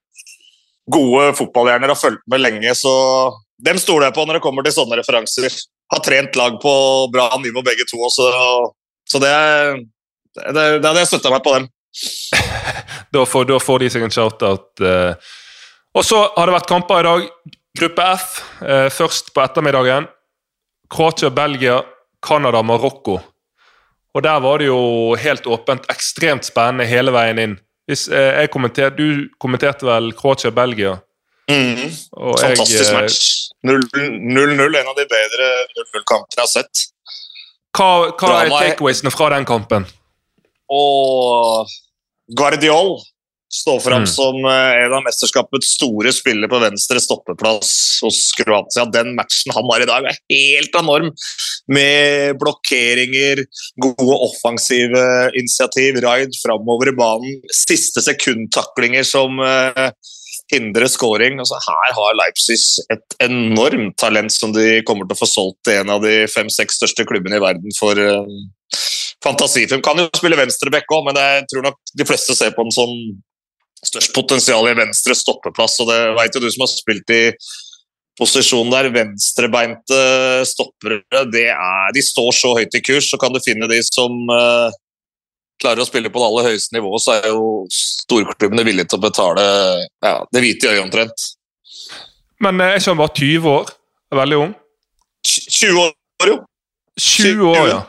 gode 0.90 1.32
fotballhjerner 1.38 1.92
har 1.92 1.98
fulgt 1.98 2.24
med 2.30 2.42
lenge, 2.42 2.74
så 2.76 2.92
dem 3.64 3.78
stoler 3.80 4.08
jeg 4.08 4.16
på 4.16 4.24
når 4.26 4.38
det 4.38 4.44
kommer 4.44 4.66
til 4.66 4.74
sånne 4.76 4.98
referanser. 5.00 5.54
Har 5.92 6.02
trent 6.04 6.36
lag 6.36 6.58
på 6.62 6.72
bra 7.12 7.30
nivå 7.42 7.62
begge 7.64 7.86
to, 7.88 8.00
og 8.04 8.12
så 8.12 8.28
Så 9.08 9.16
det, 9.22 9.32
det, 10.36 10.52
det, 10.52 10.64
det 10.82 10.84
hadde 10.84 11.00
jeg 11.00 11.08
støtta 11.08 11.30
meg 11.32 11.40
på 11.44 11.54
dem. 11.56 11.68
Da 13.14 13.22
får, 13.24 13.46
da 13.48 13.56
får 13.56 13.78
de 13.80 13.86
seg 13.88 14.02
en 14.04 14.12
shout-out. 14.12 14.82
eh. 14.84 15.14
Og 15.96 16.04
så 16.04 16.18
har 16.36 16.44
det 16.44 16.52
vært 16.58 16.68
kamper 16.68 17.00
i 17.00 17.06
dag. 17.06 17.22
Gruppe 17.80 18.04
F 18.18 18.34
eh, 18.60 18.88
først 18.92 19.32
på 19.32 19.40
ettermiddagen. 19.40 20.10
Kroatia, 20.92 21.30
Belgia, 21.32 21.78
Canada, 22.20 22.60
Marokko. 22.62 23.16
Og 24.12 24.22
der 24.24 24.40
var 24.44 24.60
det 24.60 24.68
jo 24.68 25.16
helt 25.16 25.48
åpent 25.48 25.88
ekstremt 25.88 26.44
spennende 26.44 26.84
hele 26.90 27.16
veien 27.16 27.40
inn. 27.40 27.56
Hvis, 27.88 28.06
eh, 28.12 28.40
jeg 28.42 28.50
kommenterte, 28.52 28.96
du 29.00 29.28
kommenterte 29.40 29.86
vel 29.88 30.10
Kroatia, 30.12 30.50
Belgia? 30.52 30.98
Mm. 31.48 31.88
Fantastisk 32.12 32.84
jeg, 32.84 32.88
eh, 32.92 33.00
match. 33.00 33.48
0-0, 33.64 34.76
en 34.80 34.90
av 34.92 34.96
de 34.98 35.06
bedre 35.08 35.46
0-0-kampene 35.78 36.36
jeg 36.36 36.42
har 36.44 36.50
sett. 36.52 36.82
Hva, 37.72 38.10
hva 38.18 38.34
er- 38.44 38.52
takeawaysene 38.52 39.10
fra 39.14 39.30
den 39.34 39.46
kampen? 39.48 39.86
Og 40.70 41.66
Guardiol 42.36 42.98
står 43.48 43.80
fram 43.80 44.02
Mm. 44.02 44.06
som 44.06 44.44
eh, 44.44 44.84
en 44.84 44.94
av 44.94 45.02
mesterskapets 45.02 45.74
store 45.76 46.12
spillere 46.12 46.48
på 46.48 46.60
venstre 46.60 47.00
stoppeplass 47.00 48.00
hos 48.02 48.32
Kroatia. 48.36 48.84
Den 48.84 49.14
matchen 49.16 49.54
han 49.54 49.64
har 49.72 49.82
i 49.82 49.88
dag, 49.88 50.04
er 50.04 50.18
helt 50.30 50.74
enorm. 50.74 51.12
Med 51.68 52.36
blokkeringer, 52.40 53.44
gode 53.76 54.18
offensive 54.28 55.30
initiativ, 55.34 56.00
raid 56.04 56.30
framover 56.42 56.92
i 56.92 56.96
banen, 56.96 57.40
siste 57.52 58.00
sekundtaklinger 58.04 59.04
som 59.04 59.40
uh, 59.40 59.90
hindrer 60.52 60.88
scoring. 60.88 61.38
Altså, 61.38 61.58
her 61.60 61.96
har 61.98 62.16
Leipzig 62.16 62.56
et 62.92 63.18
enormt 63.24 63.96
talent 64.00 64.32
som 64.32 64.52
de 64.52 64.80
kommer 64.88 65.08
til 65.08 65.18
å 65.18 65.22
få 65.22 65.28
solgt 65.28 65.60
til 65.68 65.82
en 65.82 65.92
av 65.96 66.04
de 66.04 66.22
fem-seks 66.32 66.80
største 66.80 67.04
klubbene 67.08 67.36
i 67.36 67.44
verden 67.44 67.76
for 67.76 68.00
uh, 68.00 68.24
fantasifilm. 69.24 69.82
Kan 69.84 70.00
jo 70.00 70.08
spille 70.16 70.38
venstreback 70.38 70.88
òg, 70.92 71.08
men 71.08 71.20
jeg 71.20 71.48
tror 71.52 71.68
nok 71.68 71.80
de 71.96 72.08
fleste 72.08 72.36
ser 72.38 72.54
på 72.56 72.64
den 72.64 72.74
som 72.74 72.92
størst 73.86 74.14
potensial 74.16 74.68
i 74.70 74.76
venstre 74.78 75.14
stoppeplass. 75.16 75.78
og 75.82 75.90
Det 75.90 75.98
vet 76.18 76.34
jo 76.36 76.42
du 76.42 76.50
som 76.50 76.64
har 76.64 76.72
spilt 76.72 77.14
i 77.14 77.22
posisjonen 78.18 78.74
der. 78.74 78.90
Venstrebeinte 78.94 80.00
stoppere 80.48 81.24
det 81.32 81.48
er, 81.54 81.94
de 81.94 82.04
står 82.04 82.34
så 82.36 82.54
høyt 82.58 82.74
i 82.74 82.82
kurs, 82.84 83.10
så 83.10 83.20
kan 83.20 83.34
du 83.34 83.40
finne 83.44 83.70
de 83.70 83.80
som 83.86 84.14
uh, 84.32 84.68
klarer 85.62 85.82
å 85.82 85.88
spille 85.88 86.10
på 86.10 86.22
det 86.22 86.30
aller 86.30 86.50
høyeste 86.52 86.76
nivået, 86.76 87.02
så 87.02 87.18
er 87.18 87.30
jo 87.32 87.66
storklubbene 87.72 88.66
villige 88.66 88.90
til 88.90 89.00
å 89.00 89.06
betale 89.08 89.44
ja, 90.04 90.16
det 90.32 90.44
hvite 90.44 90.72
øyet 90.72 90.84
omtrent. 90.86 91.28
Men 92.42 92.62
jeg 92.62 92.82
som 92.84 92.98
var 92.98 93.10
han 93.10 93.18
bare 93.18 93.26
20 93.26 93.54
år? 93.54 93.70
Veldig 94.18 94.42
ung? 94.44 94.52
20 95.28 95.80
år, 95.82 95.94
jo! 96.30 96.36
20 96.98 97.48
år, 97.50 97.64
ja. 97.70 97.80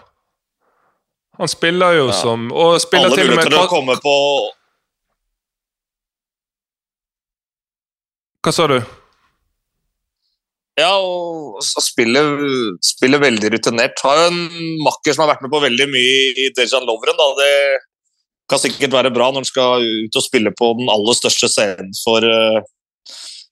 Han 1.40 1.48
spiller 1.48 1.94
jo 1.96 2.08
Ja. 2.10 2.14
som 2.14 2.52
Og 2.52 2.82
spiller 2.82 3.06
Alle 3.08 3.16
til 3.16 3.30
muligheter 3.30 3.54
til 3.54 3.62
å 3.62 3.70
komme 3.72 3.96
på 4.04 4.16
hva 8.46 8.54
sa 8.56 8.66
du? 8.72 8.80
Ja, 10.80 10.94
og 10.96 11.60
spiller, 11.84 12.38
spiller 12.86 13.20
veldig 13.20 13.52
rutinert. 13.56 14.00
Har 14.06 14.22
jo 14.22 14.28
en 14.30 14.42
makker 14.86 15.16
som 15.16 15.26
har 15.26 15.34
vært 15.34 15.44
med 15.44 15.52
på 15.52 15.60
veldig 15.66 15.88
mye 15.92 16.20
i 16.40 16.48
Dejan 16.56 16.88
Lovren. 16.88 17.20
Da. 17.20 17.28
Det 17.36 17.54
kan 18.50 18.62
sikkert 18.64 18.96
være 18.96 19.12
bra 19.14 19.28
når 19.30 19.44
han 19.44 19.50
skal 19.50 19.84
ut 19.84 20.20
og 20.20 20.26
spille 20.26 20.54
på 20.56 20.72
den 20.80 20.92
aller 20.92 21.18
største 21.18 21.52
scenen 21.52 21.92
for 22.00 22.24
uh, 22.24 22.64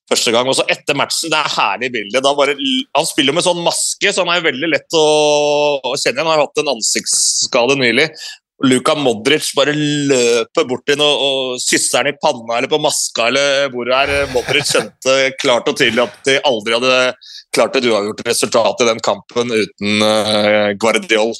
første 0.07 0.31
gang. 0.33 0.47
Og 0.47 0.55
så 0.57 0.65
etter 0.71 0.97
matchen, 0.97 1.33
det 1.33 1.41
er 1.41 1.55
herlig 1.57 1.91
bilde. 1.97 2.23
Han 2.95 3.09
spiller 3.09 3.35
med 3.35 3.45
sånn 3.45 3.59
maske, 3.65 4.07
så 4.13 4.23
han 4.23 4.33
er 4.37 4.47
veldig 4.47 4.71
lett 4.71 4.97
å, 4.97 5.05
å 5.83 5.95
kjenne 5.99 6.21
igjen. 6.21 6.23
Han 6.23 6.31
har 6.31 6.45
hatt 6.45 6.63
en 6.63 6.75
ansiktsskade 6.77 7.75
nylig. 7.81 8.07
Luka 8.65 8.95
Modric 8.97 9.51
bare 9.53 9.73
løper 9.77 10.65
bort 10.65 10.81
til 10.89 10.97
noe 10.97 11.17
og 11.21 11.59
kysser 11.61 12.07
den 12.07 12.15
i 12.15 12.17
panna 12.17 12.57
eller 12.57 12.71
på 12.71 12.79
maska 12.81 13.27
eller 13.29 13.67
hvor 13.73 13.91
er. 13.93 14.13
Modric 14.33 14.71
kjente 14.71 15.17
klart 15.37 15.69
og 15.69 15.77
tydelig 15.77 16.07
at 16.07 16.17
de 16.25 16.39
aldri 16.41 16.73
hadde 16.73 16.95
klart 17.53 17.77
et 17.77 17.85
uavgjort 17.85 18.25
resultat 18.25 18.81
i 18.81 18.89
den 18.89 19.03
kampen 19.05 19.53
uten 19.53 20.01
uh, 20.01 20.73
Guardiol. 20.81 21.35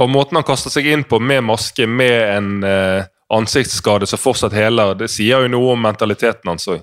Og 0.00 0.10
måten 0.10 0.40
han 0.40 0.46
kaster 0.46 0.72
seg 0.72 0.88
inn 0.90 1.04
på 1.08 1.20
med 1.22 1.44
maske, 1.46 1.86
med 1.86 2.16
en 2.32 2.64
eh, 2.66 3.04
ansiktsskade 3.32 4.08
som 4.10 4.18
fortsatt 4.18 4.56
heler, 4.56 4.96
det 4.98 5.06
sier 5.12 5.44
jo 5.44 5.52
noe 5.52 5.76
om 5.76 5.84
mentaliteten 5.86 6.50
hans 6.50 6.66
òg. 6.72 6.82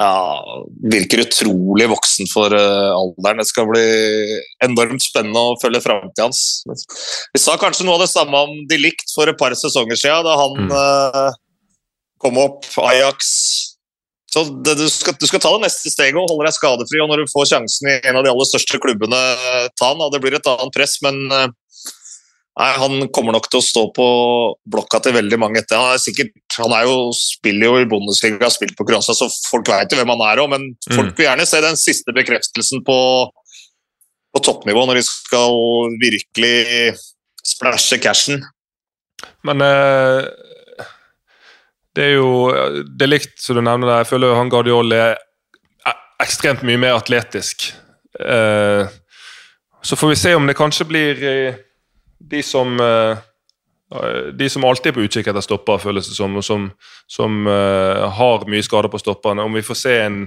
Ja, 0.00 0.40
virker 0.88 1.20
utrolig 1.20 1.84
voksen 1.90 2.28
for 2.30 2.54
uh, 2.56 2.94
alderen. 2.96 3.42
Det 3.42 3.48
skal 3.50 3.66
bli 3.68 3.82
enormt 4.64 5.04
spennende 5.04 5.42
å 5.50 5.58
følge 5.60 5.82
framtida 5.84 6.24
hans. 6.30 6.62
Vi 7.34 7.42
sa 7.42 7.58
kanskje 7.60 7.84
noe 7.84 7.98
av 7.98 8.06
det 8.06 8.12
samme 8.12 8.40
om 8.46 8.54
de 8.70 8.78
likt 8.80 9.12
for 9.12 9.28
et 9.28 9.36
par 9.38 9.52
sesonger 9.58 10.00
siden, 10.00 10.24
da 10.24 10.38
han 10.40 10.56
Mm. 10.62 10.72
uh, 10.72 11.36
kom 12.22 12.38
opp, 12.40 12.64
Ajax. 12.78 13.28
Så 14.32 14.46
det, 14.64 14.78
du, 14.80 14.86
skal, 14.88 15.12
du 15.20 15.26
skal 15.28 15.42
ta 15.44 15.50
det 15.58 15.66
neste 15.66 15.90
steget 15.92 16.16
og 16.16 16.30
holde 16.30 16.46
deg 16.48 16.56
skadefri, 16.56 17.00
og 17.04 17.10
når 17.10 17.26
du 17.26 17.32
får 17.32 17.50
sjansen 17.50 17.90
i 17.92 17.98
en 18.00 18.16
av 18.16 18.24
de 18.24 18.30
aller 18.32 18.48
største 18.48 18.80
klubbene, 18.80 19.18
ta 19.76 19.90
den. 19.92 20.06
Det 20.14 20.22
blir 20.24 20.38
et 20.38 20.48
annet 20.48 20.72
press, 20.72 20.96
men 21.04 21.26
uh, 21.28 21.50
Nei, 22.52 22.68
Han 22.76 23.08
kommer 23.16 23.32
nok 23.32 23.46
til 23.48 23.62
å 23.62 23.64
stå 23.64 23.82
på 23.96 24.06
blokka 24.68 24.98
til 25.00 25.14
veldig 25.16 25.38
mange 25.40 25.62
etter. 25.62 25.80
Han 25.80 25.94
er, 25.94 26.00
sikkert, 26.02 26.34
han 26.58 26.72
er 26.76 26.84
jo, 26.88 26.96
spiller 27.16 27.70
jo 27.70 27.80
i 27.80 27.86
Bundesliga, 27.88 28.40
har 28.44 28.52
spilt 28.54 28.76
på 28.78 28.84
Kroatia, 28.88 29.14
så 29.16 29.28
folk 29.50 29.70
vet 29.72 29.92
jo 29.92 29.98
hvem 30.00 30.12
han 30.14 30.24
er 30.28 30.42
òg. 30.42 30.50
Men 30.52 30.66
folk 30.92 31.14
vil 31.16 31.28
gjerne 31.28 31.46
se 31.48 31.60
den 31.64 31.78
siste 31.80 32.14
bekreftelsen 32.16 32.84
på, 32.86 32.98
på 34.32 34.42
toppnivå, 34.44 34.84
når 34.88 35.00
de 35.00 35.04
skal 35.08 35.56
virkelig 36.02 36.96
splæsje 37.46 37.98
cashen. 38.02 38.44
Men 39.46 39.62
eh, 39.64 40.26
det 41.94 42.04
er 42.08 42.14
jo 42.16 42.30
Det 42.98 43.04
er 43.04 43.10
likt 43.10 43.36
som 43.42 43.58
du 43.58 43.62
nevner 43.64 43.88
der. 43.90 44.02
Jeg 44.02 44.10
føler 44.12 44.34
han 44.38 44.50
Guardiol 44.50 44.94
er 44.96 45.16
e- 45.88 45.98
ekstremt 46.24 46.64
mye 46.66 46.80
mer 46.80 46.98
atletisk. 46.98 47.70
Eh, 48.20 48.86
så 49.82 49.98
får 49.98 50.12
vi 50.12 50.16
se 50.20 50.34
om 50.38 50.46
det 50.46 50.56
kanskje 50.58 50.86
blir 50.88 51.22
eh, 51.26 51.60
de 52.32 52.42
som 52.46 52.78
eh, 52.80 53.18
de 54.38 54.48
som 54.50 54.64
alltid 54.64 54.92
er 54.92 54.96
på 54.96 55.06
utkikk 55.06 55.30
etter 55.32 55.44
stopper, 55.44 55.80
føles 55.82 56.08
det 56.08 56.16
som, 56.16 56.38
som, 56.44 56.68
som 57.10 57.48
uh, 57.48 58.08
har 58.16 58.46
mye 58.50 58.64
skader 58.64 58.92
på 58.92 59.00
stopperne. 59.02 59.44
Om 59.44 59.58
vi 59.58 59.64
får 59.66 59.78
se 59.78 59.96
en 60.04 60.22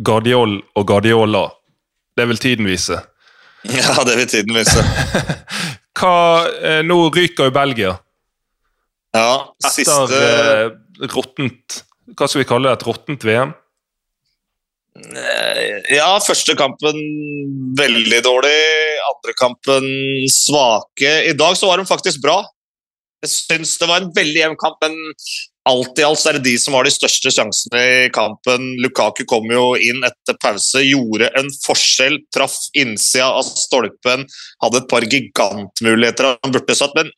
Guardiol 0.00 0.60
og 0.78 0.86
Guardiola, 0.88 1.48
det 2.16 2.28
vil 2.30 2.44
tiden 2.48 2.70
vise. 2.70 3.00
Ja, 3.68 3.92
det 4.08 4.14
vil 4.16 4.28
tiden 4.30 4.56
vise. 4.56 4.80
Hva, 6.00 6.14
uh, 6.48 6.78
nå 6.86 7.02
ryker 7.12 7.50
jo 7.50 7.52
Belgia. 7.52 7.98
Ja, 9.10 9.54
Etter 9.58 9.74
siste 9.74 10.18
eh, 10.22 10.68
råttent 11.10 11.80
Hva 12.14 12.28
skal 12.30 12.44
vi 12.44 12.46
kalle 12.46 12.70
det? 12.70 12.78
Et 12.78 12.86
råttent 12.86 13.26
VM? 13.26 13.54
Eh, 15.00 15.96
Ja, 15.96 16.12
første 16.22 16.54
kampen 16.58 17.00
veldig 17.78 18.20
dårlig, 18.22 18.58
andre 19.10 19.34
kampen 19.38 19.86
svake. 20.30 21.10
I 21.30 21.34
dag 21.34 21.56
så 21.58 21.70
var 21.70 21.80
de 21.80 21.88
faktisk 21.88 22.22
bra. 22.22 22.38
Jeg 23.20 23.32
syns 23.34 23.74
det 23.80 23.88
var 23.90 24.00
en 24.00 24.12
veldig 24.16 24.38
jevn 24.40 24.58
kamp, 24.60 24.78
men 24.80 24.94
alt 25.68 25.98
i 26.00 26.04
alt 26.06 26.22
er 26.26 26.38
det 26.38 26.46
de 26.46 26.54
som 26.60 26.74
har 26.76 26.86
de 26.88 26.92
største 26.94 27.32
sjansene 27.34 27.80
i 27.80 28.10
kampen. 28.14 28.70
Lukaku 28.80 29.26
kom 29.28 29.50
jo 29.52 29.74
inn 29.76 30.00
etter 30.08 30.38
pause, 30.40 30.80
gjorde 30.86 31.28
en 31.36 31.50
forskjell, 31.66 32.16
traff 32.32 32.56
innsida 32.80 33.28
av 33.36 33.44
stolpen, 33.44 34.24
hadde 34.64 34.80
et 34.80 34.88
par 34.90 35.04
gigantmuligheter 35.04 36.30
han 36.32 36.54
burde 36.54 36.78
satt, 36.78 36.96
men 36.96 37.12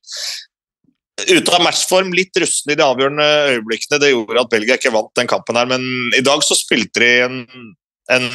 ute 1.29 1.55
av 1.55 1.63
matchform, 1.63 2.11
litt 2.17 2.37
rusten 2.43 2.75
i 2.75 2.79
de 2.79 2.85
avgjørende 2.87 3.29
øyeblikkene. 3.55 4.01
Det 4.03 4.11
gjorde 4.11 4.43
at 4.43 4.53
Belgia 4.53 4.79
ikke 4.81 4.95
vant 4.95 5.15
den 5.19 5.31
kampen 5.31 5.61
her, 5.61 5.71
men 5.71 5.87
i 6.19 6.25
dag 6.25 6.43
så 6.43 6.59
spilte 6.59 7.05
de 7.05 7.13
en, 7.29 7.39
en 8.11 8.29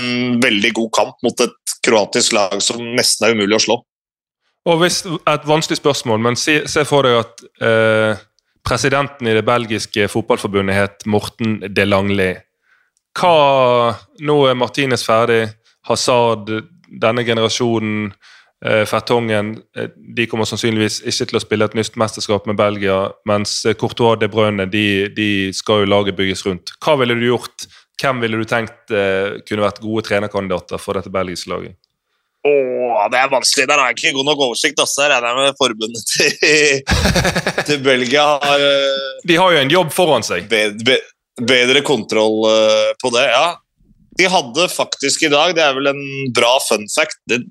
veldig 0.44 0.72
god 0.78 0.92
kamp 0.96 1.26
mot 1.26 1.44
et 1.44 1.78
kroatisk 1.84 2.36
lag 2.38 2.58
som 2.64 2.80
nesten 2.96 3.28
er 3.28 3.36
umulig 3.36 3.60
å 3.60 3.64
slå. 3.68 3.82
Og 4.66 4.82
hvis, 4.82 5.06
Et 5.06 5.48
vanskelig 5.48 5.78
spørsmål, 5.78 6.20
men 6.20 6.36
se, 6.36 6.68
se 6.68 6.84
for 6.86 7.08
deg 7.08 7.20
at 7.22 7.44
eh, 7.64 8.24
presidenten 8.68 9.28
i 9.28 9.36
det 9.38 9.46
belgiske 9.46 10.08
fotballforbundet 10.12 10.76
het 10.76 11.06
Morten 11.06 11.60
Delangli. 11.72 12.34
Hva 13.18 13.96
Nå 14.20 14.38
er 14.50 14.58
Martinez 14.60 15.06
ferdig. 15.08 15.48
Hazard, 15.88 16.50
denne 17.02 17.24
generasjonen, 17.24 18.12
eh, 18.66 18.84
Fertongen 18.86 19.54
eh, 19.76 19.88
De 19.96 20.26
kommer 20.28 20.46
sannsynligvis 20.50 21.00
ikke 21.08 21.30
til 21.30 21.40
å 21.40 21.44
spille 21.44 21.68
et 21.70 21.78
nytt 21.80 21.96
mesterskap 21.96 22.48
med 22.50 22.60
Belgia, 22.60 23.06
mens 23.30 23.62
eh, 23.66 23.78
Courtois 23.80 24.20
de 24.20 24.28
Brønne 24.28 24.68
de, 24.68 25.08
de 25.16 25.30
skal 25.56 25.86
jo 25.86 25.92
laget 25.94 26.18
bygges 26.20 26.44
rundt. 26.46 26.76
Hva 26.84 26.98
ville 27.00 27.16
du 27.16 27.28
gjort? 27.30 27.70
Hvem 28.02 28.20
ville 28.22 28.38
du 28.38 28.46
tenkt 28.46 28.92
eh, 28.92 29.40
kunne 29.48 29.64
vært 29.64 29.82
gode 29.82 30.04
trenerkandidater 30.10 30.82
for 30.82 31.00
dette 31.00 31.14
belgiske 31.14 31.50
laget? 31.54 31.80
Åh, 32.48 33.04
det 33.12 33.20
er 33.20 33.32
vanskelig. 33.32 33.68
Der 33.68 33.82
har 33.82 33.92
jeg 33.92 33.98
ikke 33.98 34.16
god 34.18 34.28
nok 34.30 34.44
oversikt. 34.48 34.80
Altså. 34.80 35.06
Jeg 35.06 35.24
regner 35.24 35.50
med 35.50 35.60
forbundet 35.60 36.04
til, 36.14 36.32
til 37.68 37.84
Belgia 37.86 38.26
har 38.44 38.66
eh, 38.72 39.06
De 39.28 39.40
har 39.40 39.54
jo 39.54 39.62
en 39.64 39.74
jobb 39.74 39.94
foran 39.96 40.26
seg. 40.26 40.48
bedre, 40.52 41.00
bedre 41.42 41.84
kontroll 41.86 42.48
eh, 42.52 42.92
på 43.02 43.12
det. 43.16 43.28
Ja, 43.34 43.58
de 44.18 44.32
hadde 44.34 44.72
faktisk 44.74 45.28
i 45.28 45.34
dag, 45.34 45.54
det 45.58 45.62
er 45.62 45.76
vel 45.78 45.92
en 45.92 46.04
bra 46.34 46.56
fun 46.66 46.88
fact, 46.90 47.20
de, 47.30 47.44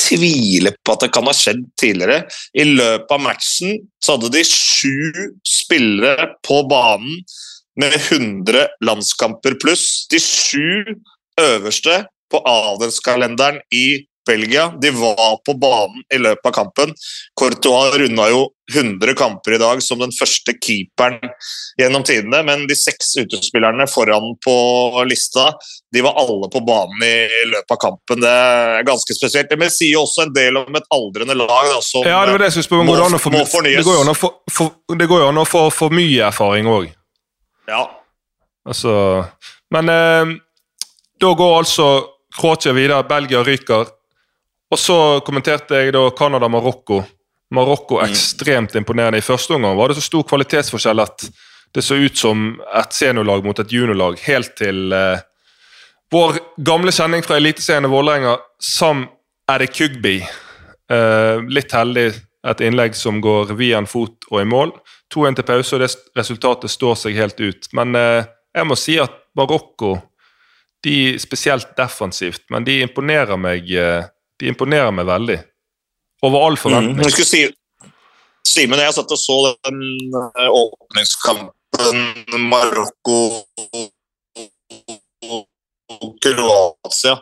tviler 0.00 0.72
på 0.84 0.94
at 0.94 1.04
det 1.04 1.10
kan 1.14 1.28
ha 1.28 1.34
skjedd 1.36 1.64
tidligere. 1.80 2.22
I 2.56 2.64
løpet 2.68 3.12
av 3.12 3.22
matchen 3.22 3.76
så 4.02 4.16
hadde 4.16 4.32
de 4.32 4.44
sju 4.48 5.28
spillere 5.46 6.30
på 6.46 6.62
banen 6.70 7.20
med 7.76 7.92
100 7.98 8.80
landskamper 8.84 9.58
pluss. 9.60 10.06
De 10.08 10.20
sju 10.22 10.96
øverste 11.40 12.04
på 12.32 12.40
adelskalenderen 12.48 13.60
i 13.74 14.06
Belgia. 14.26 14.68
De 14.82 14.90
var 14.90 15.36
på 15.46 15.54
banen 15.60 16.02
i 16.14 16.18
løpet 16.18 16.46
av 16.50 16.52
kampen. 16.56 16.92
Courtois 17.38 17.94
runda 17.98 18.28
jo 18.32 18.44
100 18.74 19.14
kamper 19.14 19.54
i 19.54 19.58
dag 19.62 19.82
som 19.84 20.00
den 20.02 20.10
første 20.10 20.56
keeperen 20.58 21.20
gjennom 21.78 22.02
tidene, 22.06 22.40
men 22.48 22.64
de 22.66 22.74
seks 22.74 23.12
utespillerne 23.22 23.86
foran 23.86 24.32
på 24.42 24.56
lista 25.06 25.52
de 25.94 26.02
var 26.02 26.16
alle 26.18 26.48
på 26.50 26.60
banen 26.66 27.04
i 27.06 27.44
løpet 27.52 27.76
av 27.76 27.78
kampen. 27.84 28.20
Det 28.24 28.32
er 28.32 28.82
ganske 28.88 29.14
spesielt. 29.16 29.50
Men 29.54 29.68
det 29.68 29.76
sier 29.76 30.00
også 30.02 30.26
en 30.26 30.34
del 30.34 30.58
om 30.60 30.74
et 30.80 30.88
aldrende 30.92 31.36
lag 31.38 31.70
da, 31.70 31.78
som 31.80 32.02
Ja, 32.04 32.24
det 32.26 32.34
var 32.34 32.42
det 32.42 32.50
jeg 32.54 32.66
spørre 32.66 32.84
må, 32.84 32.96
Går 32.98 33.14
det 33.14 33.22
få- 33.22 33.32
må 33.36 33.44
fornyes. 33.46 33.78
Det 33.78 33.86
går 33.86 33.94
jo 33.94 34.02
an 34.02 34.14
å 34.14 34.18
få- 34.18 34.34
for, 34.50 34.74
det 34.98 35.08
går 35.08 35.22
jo 35.22 35.28
an 35.30 35.42
å 35.44 35.46
få 35.46 35.62
for 35.72 35.90
mye 35.94 36.26
erfaring 36.26 36.66
òg. 36.66 36.90
Ja. 37.68 37.84
Altså, 38.66 39.24
men 39.70 39.88
eh, 39.88 40.34
da 41.22 41.32
går 41.38 41.56
altså 41.62 41.88
Kroatia 42.36 42.72
videre, 42.76 43.00
Belgia 43.08 43.40
ryker. 43.46 43.86
Og 44.70 44.80
så 44.80 44.96
kommenterte 45.26 45.78
jeg 45.78 45.94
da 45.94 46.08
Canada-Marokko. 46.16 47.02
Marokko 47.54 48.00
ekstremt 48.02 48.74
imponerende. 48.74 49.20
I 49.20 49.26
første 49.26 49.54
omgang 49.54 49.76
var 49.78 49.88
det 49.88 50.00
så 50.00 50.06
stor 50.08 50.26
kvalitetsforskjell 50.26 51.02
at 51.04 51.28
det 51.74 51.84
så 51.84 51.98
ut 52.00 52.18
som 52.18 52.48
et 52.74 52.94
seniorlag 52.94 53.44
mot 53.44 53.58
et 53.60 53.72
juniorlag, 53.72 54.18
helt 54.24 54.54
til 54.58 54.92
eh, 54.96 55.22
vår 56.14 56.38
gamle 56.64 56.94
kjenning 56.94 57.24
fra 57.26 57.36
Eliteserien 57.38 57.86
i 57.86 57.90
Vålerenga, 57.90 58.36
Sam 58.62 59.04
Adekugbi. 59.50 60.16
Eh, 60.90 61.44
litt 61.50 61.74
heldig 61.74 62.08
et 62.46 62.62
innlegg 62.62 62.94
som 62.94 63.20
går 63.20 63.54
via 63.58 63.78
en 63.78 63.90
fot 63.90 64.26
og 64.30 64.40
i 64.40 64.48
mål. 64.48 64.72
2-1 65.14 65.38
til 65.38 65.46
pause, 65.46 65.76
og 65.76 65.82
det 65.82 65.90
resultatet 66.18 66.72
står 66.72 66.98
seg 66.98 67.18
helt 67.18 67.40
ut. 67.42 67.70
Men 67.76 67.94
eh, 67.98 68.26
jeg 68.56 68.68
må 68.70 68.78
si 68.78 68.98
at 69.02 69.14
Marokko, 69.36 69.96
de 70.86 71.16
spesielt 71.20 71.74
defensivt, 71.78 72.44
men 72.54 72.66
de 72.66 72.80
imponerer 72.84 73.38
meg 73.40 73.70
eh, 73.74 74.06
De 74.38 74.46
imponerer 74.52 74.92
meg 74.92 75.06
veldig. 75.08 75.38
Over 76.22 76.38
all 76.46 76.56
Mm. 76.56 76.62
forventning. 76.62 77.04
Jeg 77.04 77.12
skulle 77.12 77.32
si 77.34 77.44
Simen 78.46 78.78
og 78.78 78.84
jeg 78.86 78.94
satt 78.94 79.10
og 79.12 79.18
så 79.18 79.36
den 79.66 79.80
eh, 80.14 80.48
åpningskampen 80.48 82.40
Marokko 82.48 83.18
Kroatia. 86.22 87.14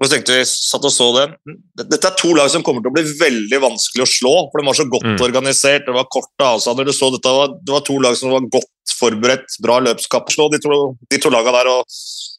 Og 0.00 0.06
så 0.08 0.14
tenkte 0.14 0.32
vi, 0.38 0.44
satt 0.48 0.84
og 0.88 0.92
så 0.94 1.06
den. 1.16 1.34
Dette 1.76 2.08
er 2.08 2.14
to 2.16 2.30
lag 2.32 2.48
som 2.52 2.62
kommer 2.64 2.80
til 2.80 2.88
å 2.92 2.94
bli 2.94 3.02
veldig 3.20 3.58
vanskelig 3.60 4.04
å 4.06 4.08
slå. 4.08 4.32
For 4.48 4.60
de 4.62 4.66
var 4.70 4.78
så 4.78 4.86
godt 4.88 5.04
Mm. 5.04 5.20
organisert, 5.26 5.84
det 5.84 5.92
var 5.94 6.04
korte 6.08 6.40
avstander. 6.46 6.84
Du 6.88 6.92
så 6.92 7.10
dette 7.12 7.28
var, 7.28 7.48
det 7.48 7.68
var 7.74 7.80
to 7.84 7.98
lag 7.98 8.16
som 8.16 8.30
var 8.30 8.40
godt 8.40 8.94
forberedt, 8.96 9.58
bra 9.60 9.80
slå, 9.80 10.50
de 10.50 10.58
to, 10.58 10.96
de 11.10 11.18
to 11.18 11.28
lagene 11.28 11.52
der. 11.52 11.68
Og 11.68 11.84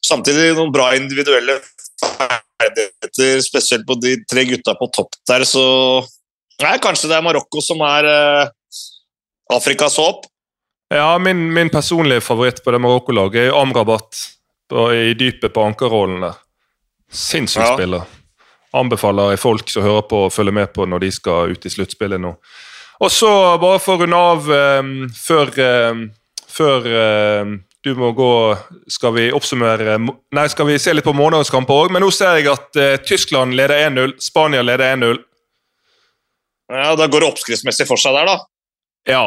samtidig 0.05 0.55
noen 0.55 0.71
bra 0.73 0.93
individuelle 0.95 1.61
ferdigheter, 2.61 3.41
spesielt 3.43 3.85
på 3.89 3.97
de 4.01 4.15
tre 4.29 4.45
gutta 4.49 4.75
på 4.79 4.87
topp 4.95 5.17
der. 5.29 5.43
Så 5.47 5.65
Nei, 6.61 6.75
kanskje 6.77 7.09
det 7.09 7.15
er 7.17 7.23
Marokko 7.25 7.61
som 7.65 7.79
er 7.81 8.05
eh, 8.05 8.49
Afrikas 9.55 9.95
håp. 9.97 10.27
Ja, 10.93 11.15
min, 11.17 11.47
min 11.55 11.71
personlige 11.73 12.21
favoritt 12.21 12.59
på 12.63 12.71
det 12.75 12.81
Marokko-laget 12.83 13.47
er 13.47 13.55
Amrabat 13.57 14.19
i 14.93 15.13
dypet 15.17 15.51
på 15.55 15.63
ankerrollen 15.65 16.21
der. 16.23 16.35
Sinnssyk 17.11 17.63
Ja. 17.63 17.73
spiller. 17.73 18.03
Anbefaler 18.77 19.33
jeg 19.33 19.41
folk 19.41 19.67
som 19.73 19.83
hører 19.83 20.05
på, 20.07 20.19
å 20.27 20.31
følge 20.31 20.53
med 20.55 20.69
på 20.75 20.85
når 20.87 21.01
de 21.03 21.09
skal 21.11 21.51
ut 21.51 21.65
i 21.67 21.71
sluttspillet 21.73 22.21
nå. 22.23 22.35
Og 23.01 23.09
så, 23.11 23.31
bare 23.59 23.81
for 23.83 23.97
å 23.97 24.03
runde 24.05 24.21
av 24.29 24.47
eh, 24.53 24.91
før, 25.17 25.51
eh, 25.59 26.05
før 26.47 26.87
eh, 26.87 27.51
du 27.83 27.95
må 27.97 28.11
gå 28.13 28.31
Skal 28.91 29.13
vi 29.15 29.27
oppsummere 29.33 29.97
Nei, 29.97 30.47
skal 30.53 30.67
vi 30.69 30.77
se 30.79 30.93
litt 30.93 31.07
på 31.07 31.15
morgendagens 31.17 31.49
kamper 31.53 31.85
òg? 31.85 31.93
Men 31.93 32.03
nå 32.05 32.11
ser 32.13 32.39
jeg 32.39 32.49
at 32.51 32.77
eh, 32.79 32.97
Tyskland 33.05 33.55
leder 33.57 33.87
1-0, 33.89 34.17
Spania 34.21 34.61
leder 34.65 34.95
1-0. 34.95 35.21
Ja, 36.71 36.91
Da 36.95 37.07
går 37.07 37.23
det 37.23 37.31
oppskriftsmessig 37.31 37.87
for 37.89 37.99
seg 37.99 38.15
der, 38.15 38.29
da. 38.29 38.37
Ja, 39.09 39.23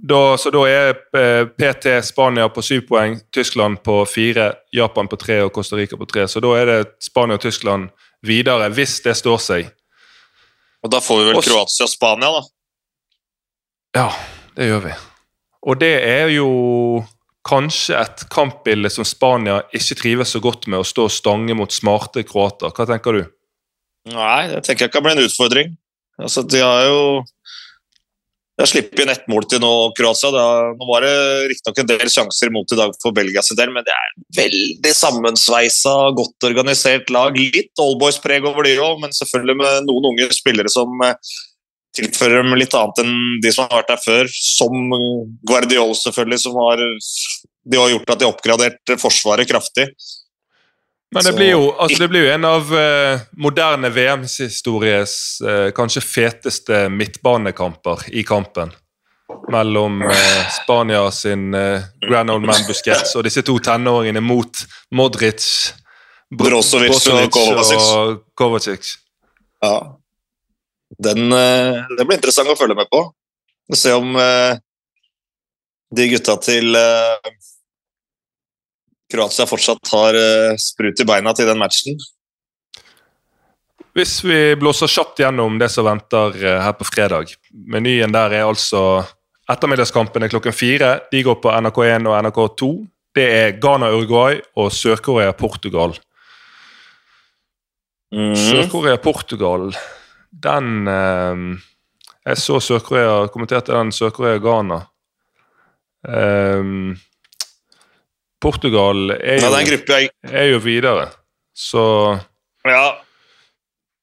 da, 0.00 0.20
så 0.40 0.48
da 0.54 0.62
er 0.64 0.94
eh, 1.18 1.44
PT 1.60 1.92
Spania 2.08 2.48
på 2.48 2.62
syv 2.64 2.86
poeng, 2.88 3.18
Tyskland 3.34 3.82
på 3.84 3.98
fire, 4.08 4.46
Japan 4.72 5.10
på 5.10 5.18
tre 5.20 5.42
og 5.44 5.52
Costa 5.52 5.76
Rica 5.76 5.98
på 6.00 6.08
tre. 6.08 6.24
Så 6.28 6.40
da 6.40 6.54
er 6.56 6.70
det 6.70 6.78
Spania 7.04 7.36
og 7.36 7.44
Tyskland 7.44 7.90
videre, 8.26 8.70
hvis 8.72 8.96
det 9.04 9.16
står 9.18 9.44
seg. 9.44 9.68
Og 10.80 10.90
Da 10.92 11.02
får 11.04 11.20
vi 11.20 11.28
vel 11.28 11.36
Også, 11.36 11.52
Kroatia 11.52 11.84
og 11.84 11.92
Spania, 11.92 12.32
da. 12.32 12.42
Ja, 14.00 14.08
det 14.56 14.70
gjør 14.70 14.84
vi. 14.86 14.94
Og 15.68 15.80
det 15.80 15.92
er 16.08 16.30
jo 16.32 16.48
kanskje 17.46 17.96
et 17.96 18.24
kampbilde 18.32 18.90
som 18.92 19.06
Spania 19.08 19.60
ikke 19.76 19.98
trives 20.02 20.34
så 20.34 20.40
godt 20.44 20.66
med, 20.68 20.82
å 20.82 20.86
stå 20.86 21.08
og 21.08 21.14
stange 21.14 21.56
mot 21.56 21.72
smarte 21.72 22.24
kroater. 22.28 22.72
Hva 22.76 22.88
tenker 22.88 23.16
du? 23.16 23.22
Nei, 24.10 24.48
det 24.52 24.64
tenker 24.66 24.86
jeg 24.86 24.94
kan 24.94 25.04
bli 25.04 25.16
en 25.16 25.26
utfordring. 25.26 25.76
Altså, 26.20 26.44
De 26.44 26.60
har 26.60 26.88
jo 26.88 27.02
de 28.60 28.66
har 28.66 28.68
sluppet 28.68 29.00
inn 29.00 29.08
ett 29.08 29.28
mål 29.32 29.46
til 29.48 29.60
nå, 29.62 29.68
Kroatia. 29.96 30.28
Det 30.34 30.40
har, 30.44 30.74
nå 30.76 30.84
var 30.84 31.00
det 31.06 31.12
riktignok 31.48 31.78
en 31.80 31.86
del 31.88 32.10
sjanser 32.12 32.50
imot 32.50 32.74
i 32.74 32.76
dag 32.76 32.90
for 33.00 33.16
Belgia 33.16 33.40
sin 33.40 33.56
del, 33.56 33.70
men 33.72 33.86
det 33.86 33.94
er 33.94 34.10
veldig 34.36 34.92
sammensveisa, 34.98 35.94
godt 36.18 36.44
organisert 36.44 37.08
lag. 37.08 37.38
Litt 37.40 37.80
oldboys-preg 37.80 38.44
over 38.44 38.68
de 38.68 38.74
òg, 38.76 38.98
men 39.00 39.16
selvfølgelig 39.16 39.56
med 39.62 39.88
noen 39.88 40.10
unge 40.10 40.28
spillere 40.36 40.68
som 40.68 40.92
eh, 41.06 41.32
tilfører 41.96 42.42
dem 42.42 42.54
litt 42.58 42.74
annet 42.78 43.02
enn 43.02 43.14
de 43.42 43.52
som 43.54 43.66
har 43.66 43.82
vært 43.82 43.92
der 43.94 44.02
før. 44.04 44.30
Som 44.30 44.94
Guardiol, 45.48 45.94
selvfølgelig, 45.98 46.42
som 46.44 46.58
har 46.62 46.84
de 47.70 47.76
har 47.76 47.92
gjort 47.92 48.10
at 48.10 48.18
de 48.20 48.26
har 48.26 48.34
oppgradert 48.34 48.92
Forsvaret 49.00 49.48
kraftig. 49.48 49.90
Men 51.14 51.26
det 51.26 51.32
blir 51.34 51.50
jo, 51.50 51.72
altså 51.74 52.04
det 52.04 52.08
blir 52.12 52.22
jo 52.28 52.34
en 52.36 52.44
av 52.46 52.68
eh, 52.78 53.22
moderne 53.42 53.88
VM-histories 53.90 55.14
eh, 55.42 55.70
kanskje 55.74 56.04
feteste 56.06 56.84
midtbanekamper 56.94 58.04
i 58.14 58.22
kampen. 58.26 58.70
Mellom 59.50 60.04
eh, 60.06 60.44
Spania 60.54 61.02
sin 61.14 61.50
eh, 61.54 61.82
grand 62.06 62.30
old 62.30 62.46
man 62.46 62.62
Busquets 62.68 63.16
og 63.18 63.26
disse 63.26 63.42
to 63.46 63.56
tenåringene 63.58 64.22
mot 64.22 64.62
Modric, 64.94 65.42
Br- 66.30 66.46
Brozovic 66.46 66.94
og 67.10 67.34
Kovacic. 67.34 67.88
og 67.90 68.22
Kovacic. 68.38 68.92
Ja. 69.66 69.74
Den, 71.00 71.30
den, 71.32 71.96
det 71.96 72.04
blir 72.04 72.18
interessant 72.18 72.50
å 72.52 72.58
følge 72.58 72.76
med 72.76 72.90
på. 72.92 73.04
Og 73.70 73.78
se 73.78 73.92
om 73.96 74.16
eh, 74.20 74.58
de 75.96 76.08
gutta 76.12 76.36
til 76.42 76.76
eh, 76.76 77.30
Kroatia 79.10 79.46
fortsatt 79.48 79.90
har 79.94 80.18
eh, 80.18 80.56
sprut 80.60 81.02
i 81.02 81.06
beina 81.06 81.34
til 81.34 81.48
den 81.50 81.58
matchen. 81.58 81.98
Hvis 83.96 84.20
vi 84.22 84.54
blåser 84.58 84.90
kjapt 84.90 85.18
gjennom 85.18 85.58
det 85.58 85.70
som 85.72 85.88
venter 85.88 86.36
eh, 86.38 86.60
her 86.62 86.76
på 86.78 86.86
fredag 86.86 87.32
Menyen 87.50 88.14
der 88.14 88.36
er 88.38 88.46
altså 88.46 89.02
ettermiddagskampene 89.50 90.28
klokken 90.30 90.54
fire. 90.54 90.92
De 91.10 91.24
går 91.26 91.40
på 91.42 91.50
NRK1 91.50 92.06
og 92.06 92.18
NRK2. 92.20 92.68
Det 93.18 93.24
er 93.26 93.56
Ghana-Uruguay 93.58 94.38
og 94.62 94.70
Sør-Korea-Portugal. 94.70 95.96
Mm. 98.14 98.36
Sør-Korea-Portugal, 98.38 99.72
den 100.32 100.86
eh, 100.88 101.60
Jeg 102.30 102.36
så 102.38 102.60
Sør-Korea 102.62 103.28
kommenterte 103.32 103.72
den 103.74 103.90
Sør-Korea-Ghana. 103.94 104.80
Eh, 106.08 106.64
Portugal 108.40 109.10
er 109.18 109.40
jo, 109.40 109.50
er 109.52 110.00
jeg 110.00 110.10
er 110.32 110.50
jo 110.54 110.58
videre, 110.64 111.10
så 111.54 111.84
Ja. 112.64 112.98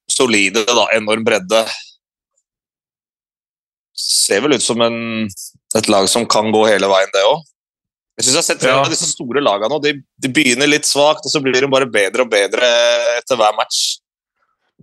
Solide, 0.10 0.64
da. 0.66 0.88
Enorm 0.96 1.24
bredde. 1.26 1.66
Ser 3.98 4.42
vel 4.46 4.54
ut 4.58 4.64
som 4.64 4.82
en, 4.82 5.28
et 5.76 5.90
lag 5.90 6.08
som 6.10 6.26
kan 6.30 6.52
gå 6.54 6.64
hele 6.70 6.90
veien, 6.90 7.10
det 7.14 7.24
òg. 7.28 7.42
Jeg 8.18 8.26
synes 8.26 8.34
jeg 8.34 8.40
har 8.42 8.48
sett 8.48 8.62
flere 8.64 8.78
Ja. 8.78 8.84
av 8.86 8.90
disse 8.94 9.10
store 9.12 9.42
lagene 9.42 9.70
nå. 9.70 9.78
De, 9.82 9.94
de 10.22 10.30
begynner 10.34 10.70
litt 10.70 10.86
svakt, 10.90 11.26
og 11.26 11.30
så 11.34 11.42
blir 11.42 11.54
de 11.60 11.70
bare 11.70 11.86
bedre 11.86 12.26
og 12.26 12.32
bedre 12.32 12.70
etter 13.18 13.38
hver 13.38 13.54
match. 13.58 14.00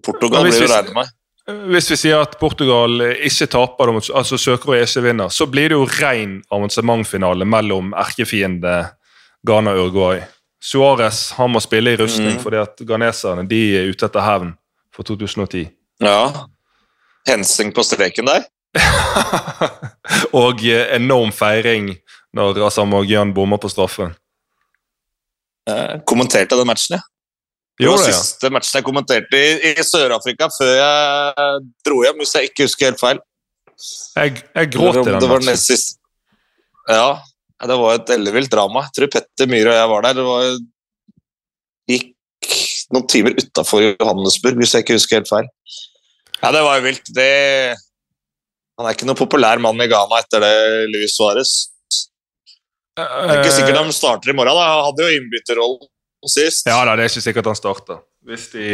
Portugal 0.03 0.47
blir 0.47 0.67
å 0.67 0.71
regne 0.71 0.95
med. 0.95 1.11
Hvis 1.45 1.91
vi 1.93 1.97
sier 2.01 2.23
at 2.25 2.39
Portugal 2.41 3.03
ikke 3.13 3.47
taper, 3.53 3.91
altså 4.17 4.39
søker 4.41 4.71
og 4.73 4.81
ikke 4.81 5.03
vinner, 5.05 5.29
så 5.29 5.45
blir 5.47 5.69
det 5.69 5.77
jo 5.77 5.85
ren 6.01 6.39
avansementfinale 6.53 7.45
mellom 7.45 7.93
erkefiende 8.01 8.79
Ghana 9.47 9.75
og 9.75 9.91
Uruguay. 9.91 10.23
Suárez 10.65 11.35
må 11.49 11.61
spille 11.61 11.93
i 11.93 11.97
rustning 12.01 12.39
Mm. 12.39 12.41
fordi 12.43 12.57
at 12.57 12.81
ghaneserne 12.89 13.45
de 13.49 13.77
er 13.77 13.91
ute 13.91 14.07
etter 14.07 14.25
hevn 14.25 14.55
for 14.95 15.03
2010. 15.05 15.69
Ja. 16.01 16.33
Hensing 17.29 17.75
på 17.75 17.83
streken 17.85 18.27
der. 18.27 18.45
og 20.33 20.65
eh, 20.65 20.97
enorm 20.97 21.31
feiring 21.33 21.93
når 22.35 22.65
Asamoah 22.67 23.05
Gyan 23.07 23.35
bommer 23.35 23.61
på 23.61 23.69
straffen. 23.69 24.15
Jeg 25.69 26.01
kommenterte 26.07 26.57
den 26.57 26.67
matchen, 26.67 26.97
jeg. 26.97 27.03
Det 27.75 27.89
var 27.91 27.99
det, 27.99 28.11
ja. 28.13 28.19
siste 28.23 28.51
matchen 28.55 28.79
jeg 28.79 28.87
kommenterte 28.87 29.39
i, 29.39 29.73
i 29.73 29.83
Sør-Afrika 29.83 30.47
før 30.55 30.75
jeg 30.79 31.63
dro 31.87 32.03
hjem, 32.07 32.21
hvis 32.23 32.35
jeg 32.39 32.51
ikke 32.51 32.69
husker 32.69 32.93
helt 32.93 33.01
feil. 33.01 33.23
Jeg, 34.15 34.43
jeg 34.55 34.71
gråt 34.77 35.01
i 35.01 35.07
den 35.09 35.19
det 35.23 35.31
var 35.31 35.43
nest 35.43 35.71
siste. 35.73 35.99
Ja, 36.87 37.17
det 37.65 37.79
var 37.81 37.97
et 37.99 38.13
ellevilt 38.15 38.53
drama. 38.53 38.85
Jeg 38.87 38.95
tror 38.99 39.11
Petter 39.17 39.51
Myhre 39.51 39.73
og 39.73 39.79
jeg 39.81 39.91
var 39.91 40.07
der. 40.07 40.19
Det 40.21 40.27
var, 40.29 40.45
gikk 41.91 42.13
noen 42.95 43.09
timer 43.11 43.35
utafor 43.41 43.87
Johannesburg, 43.89 44.61
hvis 44.61 44.77
jeg 44.77 44.85
ikke 44.85 44.99
husker 44.99 45.19
helt 45.19 45.33
feil. 45.33 45.51
Ja, 46.43 46.53
det 46.55 46.63
var 46.67 46.79
jo 46.79 46.85
vilt. 46.87 47.11
Det, 47.17 47.31
han 48.79 48.87
er 48.87 48.95
ikke 48.95 49.09
noen 49.09 49.19
populær 49.19 49.63
mann 49.63 49.83
i 49.83 49.89
Ghana 49.91 50.21
etter 50.23 50.45
det, 50.45 50.55
Luis 50.93 51.17
Suárez. 51.17 51.55
Det 52.95 53.03
er 53.03 53.41
ikke 53.41 53.57
sikkert 53.57 53.81
de 53.81 53.97
starter 53.97 54.31
i 54.31 54.37
morgen. 54.37 54.55
da. 54.55 54.69
Han 54.77 54.87
hadde 54.93 55.09
jo 55.09 55.19
innbytterrollen 55.19 55.91
sist. 56.31 56.67
Ja 56.71 56.81
da, 56.87 56.97
det 56.97 57.07
er 57.07 57.13
ikke 57.13 57.25
sikkert 57.25 57.51
han 57.51 57.59
starter. 57.59 58.03
Hvis 58.25 58.49
de, 58.55 58.67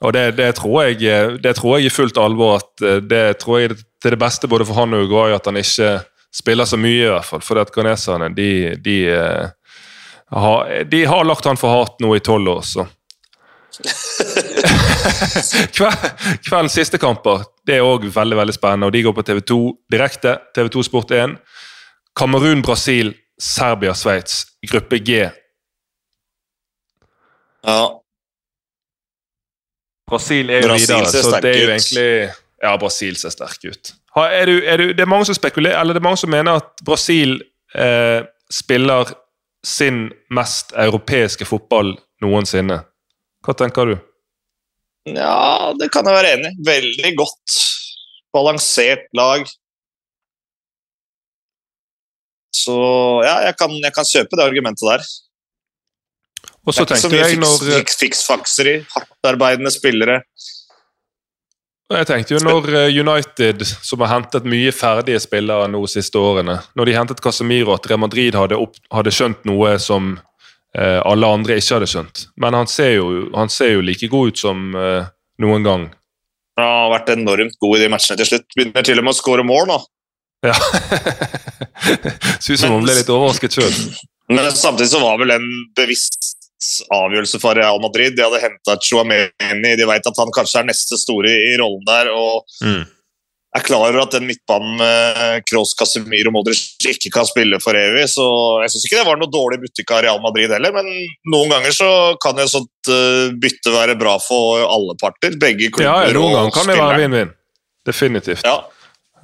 og 0.00 0.12
det, 0.12 0.36
det, 0.36 0.54
tror 0.58 0.82
jeg, 0.86 1.38
det 1.42 1.56
tror 1.56 1.78
jeg 1.78 1.88
i 1.88 1.94
fullt 1.94 2.18
alvor 2.20 2.58
at 2.60 2.84
eh, 2.84 3.00
det 3.02 3.38
tror 3.42 3.62
jeg 3.62 3.76
til 3.76 4.12
det 4.12 4.20
beste 4.20 4.48
både 4.48 4.66
for 4.68 4.74
han 4.78 4.94
og 4.94 5.06
Uguay 5.06 5.34
at 5.34 5.46
han 5.48 5.56
ikke 5.56 6.00
spiller 6.36 6.68
så 6.68 6.76
mye, 6.76 7.06
i 7.06 7.12
hvert 7.14 7.24
fall. 7.24 7.42
For 7.44 7.60
at 7.60 7.72
ghaneserne 7.74 8.28
de, 8.36 8.76
de, 8.84 8.96
eh, 9.08 9.46
har, 10.36 10.84
de 10.84 11.04
har 11.08 11.24
lagt 11.24 11.48
han 11.48 11.60
for 11.60 11.72
hat 11.80 12.00
nå 12.04 12.12
i 12.16 12.24
tolv 12.24 12.48
år, 12.58 12.62
så 12.66 12.86
Kveldens 15.76 16.72
siste 16.72 16.96
kamper 16.96 17.42
det 17.68 17.74
er 17.76 17.84
òg 17.84 18.06
veldig 18.14 18.38
veldig 18.38 18.54
spennende, 18.56 18.88
og 18.88 18.94
de 18.94 19.02
går 19.04 19.12
på 19.12 19.24
TV2 19.26 19.56
direkte. 19.92 20.36
TV2 20.56 20.84
Sport 20.86 21.10
1. 21.12 21.34
Kamerun-Brasil, 22.16 23.10
Serbia-Sveits, 23.36 24.46
gruppe 24.70 25.00
G. 25.04 25.26
Ja. 27.66 27.80
Brasil 30.06 30.50
er 30.50 30.62
jo 30.62 30.68
Brasil 30.70 30.94
videre, 30.94 31.22
så 31.22 31.40
det 31.42 31.50
er 31.50 31.62
jo 31.62 31.70
egentlig 31.74 32.10
Ja, 32.62 32.76
Brasil 32.80 33.16
ser 33.18 33.34
sterk 33.34 33.64
ut. 33.66 33.92
Er 34.16 34.46
du, 34.48 34.54
er 34.64 34.80
du, 34.80 34.84
det 34.96 35.02
er 35.04 35.10
mange 35.10 35.26
som 35.28 35.36
spekulerer, 35.36 35.80
eller 35.80 35.96
det 35.96 36.00
er 36.00 36.06
mange 36.06 36.20
som 36.22 36.30
mener 36.32 36.62
at 36.62 36.84
Brasil 36.86 37.34
eh, 37.74 38.22
spiller 38.50 39.10
sin 39.66 40.06
mest 40.32 40.72
europeiske 40.78 41.44
fotball 41.44 41.96
noensinne. 42.22 42.78
Hva 43.44 43.54
tenker 43.58 43.90
du? 43.92 43.96
ja, 45.06 45.74
det 45.78 45.90
kan 45.94 46.06
jeg 46.08 46.16
være 46.16 46.32
enig 46.34 46.50
i. 46.50 46.64
Veldig 46.66 47.12
godt 47.18 47.58
balansert 48.34 49.06
lag. 49.14 49.46
Så 52.56 52.74
ja, 53.22 53.36
jeg 53.46 53.54
kan, 53.60 53.74
jeg 53.84 53.94
kan 53.94 54.08
kjøpe 54.08 54.38
det 54.38 54.46
argumentet 54.46 54.88
der. 54.88 55.06
Og 56.66 56.74
så 56.74 56.84
tenkte 56.88 57.14
jeg 57.14 57.38
når 57.38 57.60
fiks- 57.78 57.98
fiks-fakser. 58.00 58.70
Hardtarbeidende 58.94 59.70
spillere. 59.70 60.20
Jeg 61.94 62.06
tenkte 62.08 62.34
jo 62.34 62.40
når 62.42 62.64
eh, 62.74 62.96
United, 62.98 63.62
som 63.62 64.00
har 64.02 64.10
hentet 64.16 64.46
mye 64.50 64.72
ferdige 64.74 65.20
spillere 65.22 65.68
nå 65.70 65.78
de 65.84 65.90
siste 65.92 66.18
årene 66.18 66.56
Når 66.74 66.88
de 66.88 66.94
hentet 66.96 67.20
Casemiro, 67.22 67.76
at 67.76 67.86
Real 67.86 68.00
Madrid 68.02 68.34
hadde, 68.34 68.58
opp, 68.58 68.74
hadde 68.90 69.12
skjønt 69.14 69.44
noe 69.46 69.76
som 69.78 70.16
eh, 70.74 70.98
alle 71.06 71.30
andre 71.30 71.60
ikke 71.60 71.76
hadde 71.78 71.90
skjønt. 71.92 72.24
Men 72.42 72.58
han 72.58 72.66
ser 72.66 72.96
jo, 72.96 73.06
han 73.36 73.52
ser 73.54 73.76
jo 73.76 73.84
like 73.86 74.10
god 74.10 74.34
ut 74.34 74.42
som 74.42 74.66
eh, 74.74 75.06
noen 75.46 75.62
gang. 75.68 75.86
Han 76.58 76.66
har 76.72 76.90
vært 76.96 77.14
enormt 77.14 77.54
god 77.62 77.78
i 77.78 77.84
de 77.84 77.92
matchene 77.94 78.18
til 78.18 78.32
slutt. 78.32 78.48
Begynner 78.56 78.82
til 78.90 78.98
og 78.98 79.06
med 79.06 79.14
å 79.14 79.20
skåre 79.20 79.46
mål 79.46 79.70
nå. 79.70 79.78
Ja. 80.46 80.56
Ser 82.42 82.56
ut 82.56 82.60
som 82.60 82.74
hun 82.74 82.82
ble 82.82 82.98
litt 82.98 83.10
overrasket 83.12 83.60
sjøl. 83.60 83.70
Men 84.32 84.50
samtidig 84.52 84.90
så 84.90 85.00
var 85.02 85.18
vel 85.20 85.30
en 85.36 85.46
bevisst 85.78 86.32
avgjørelse 86.90 87.38
for 87.38 87.54
Real 87.54 87.78
Madrid. 87.82 88.16
De 88.16 88.24
hadde 88.24 88.40
henta 88.42 88.74
Chouameni, 88.82 89.76
de 89.78 89.86
vet 89.86 90.08
at 90.10 90.18
han 90.18 90.32
kanskje 90.34 90.62
er 90.62 90.68
neste 90.72 90.98
store 90.98 91.30
i 91.30 91.56
rollen 91.60 91.84
der. 91.86 92.10
og 92.10 92.42
Mm. 92.64 92.84
er 93.56 93.62
klar 93.64 93.86
over 93.88 94.02
at 94.02 94.10
den 94.12 94.26
midtbanen 94.26 94.76
med 94.76 95.44
Kroos, 95.48 95.70
Casemiro 95.78 96.28
og 96.28 96.34
Modric 96.34 96.74
ikke 96.84 97.10
kan 97.14 97.24
spille 97.24 97.56
for 97.62 97.72
evig. 97.72 98.04
så 98.12 98.26
Jeg 98.64 98.70
syns 98.74 98.84
ikke 98.84 98.98
det 98.98 99.06
var 99.06 99.16
noe 99.16 99.30
dårlig 99.32 99.60
butikk 99.62 99.90
av 99.96 100.02
Real 100.02 100.20
Madrid 100.20 100.50
heller, 100.50 100.72
men 100.72 100.84
noen 101.30 101.48
ganger 101.54 101.72
så 101.72 101.88
kan 102.20 102.36
et 102.38 102.50
sånt 102.52 102.90
eh, 102.90 103.30
bytte 103.32 103.72
være 103.72 103.96
bra 103.96 104.18
for 104.18 104.60
alle 104.66 104.96
parter. 105.00 105.38
Begge 105.38 105.70
klubber 105.70 105.86
Ja, 105.88 106.06
ja, 106.08 106.12
noen 106.12 106.34
og 106.34 106.36
ganger 106.36 106.52
kan 106.58 106.66
det 106.66 106.76
være 106.82 107.00
vinn-vinn. 107.04 107.32
Definitivt. 107.86 108.44
Ja, 108.44 108.64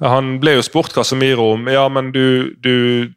Han 0.01 0.39
ble 0.39 0.55
jo 0.55 0.61
spurt 0.65 0.93
Casemiro 0.93 1.51
om 1.53 1.67
ja, 1.67 1.87
men 1.89 2.11
du, 2.11 2.55
du 2.63 3.07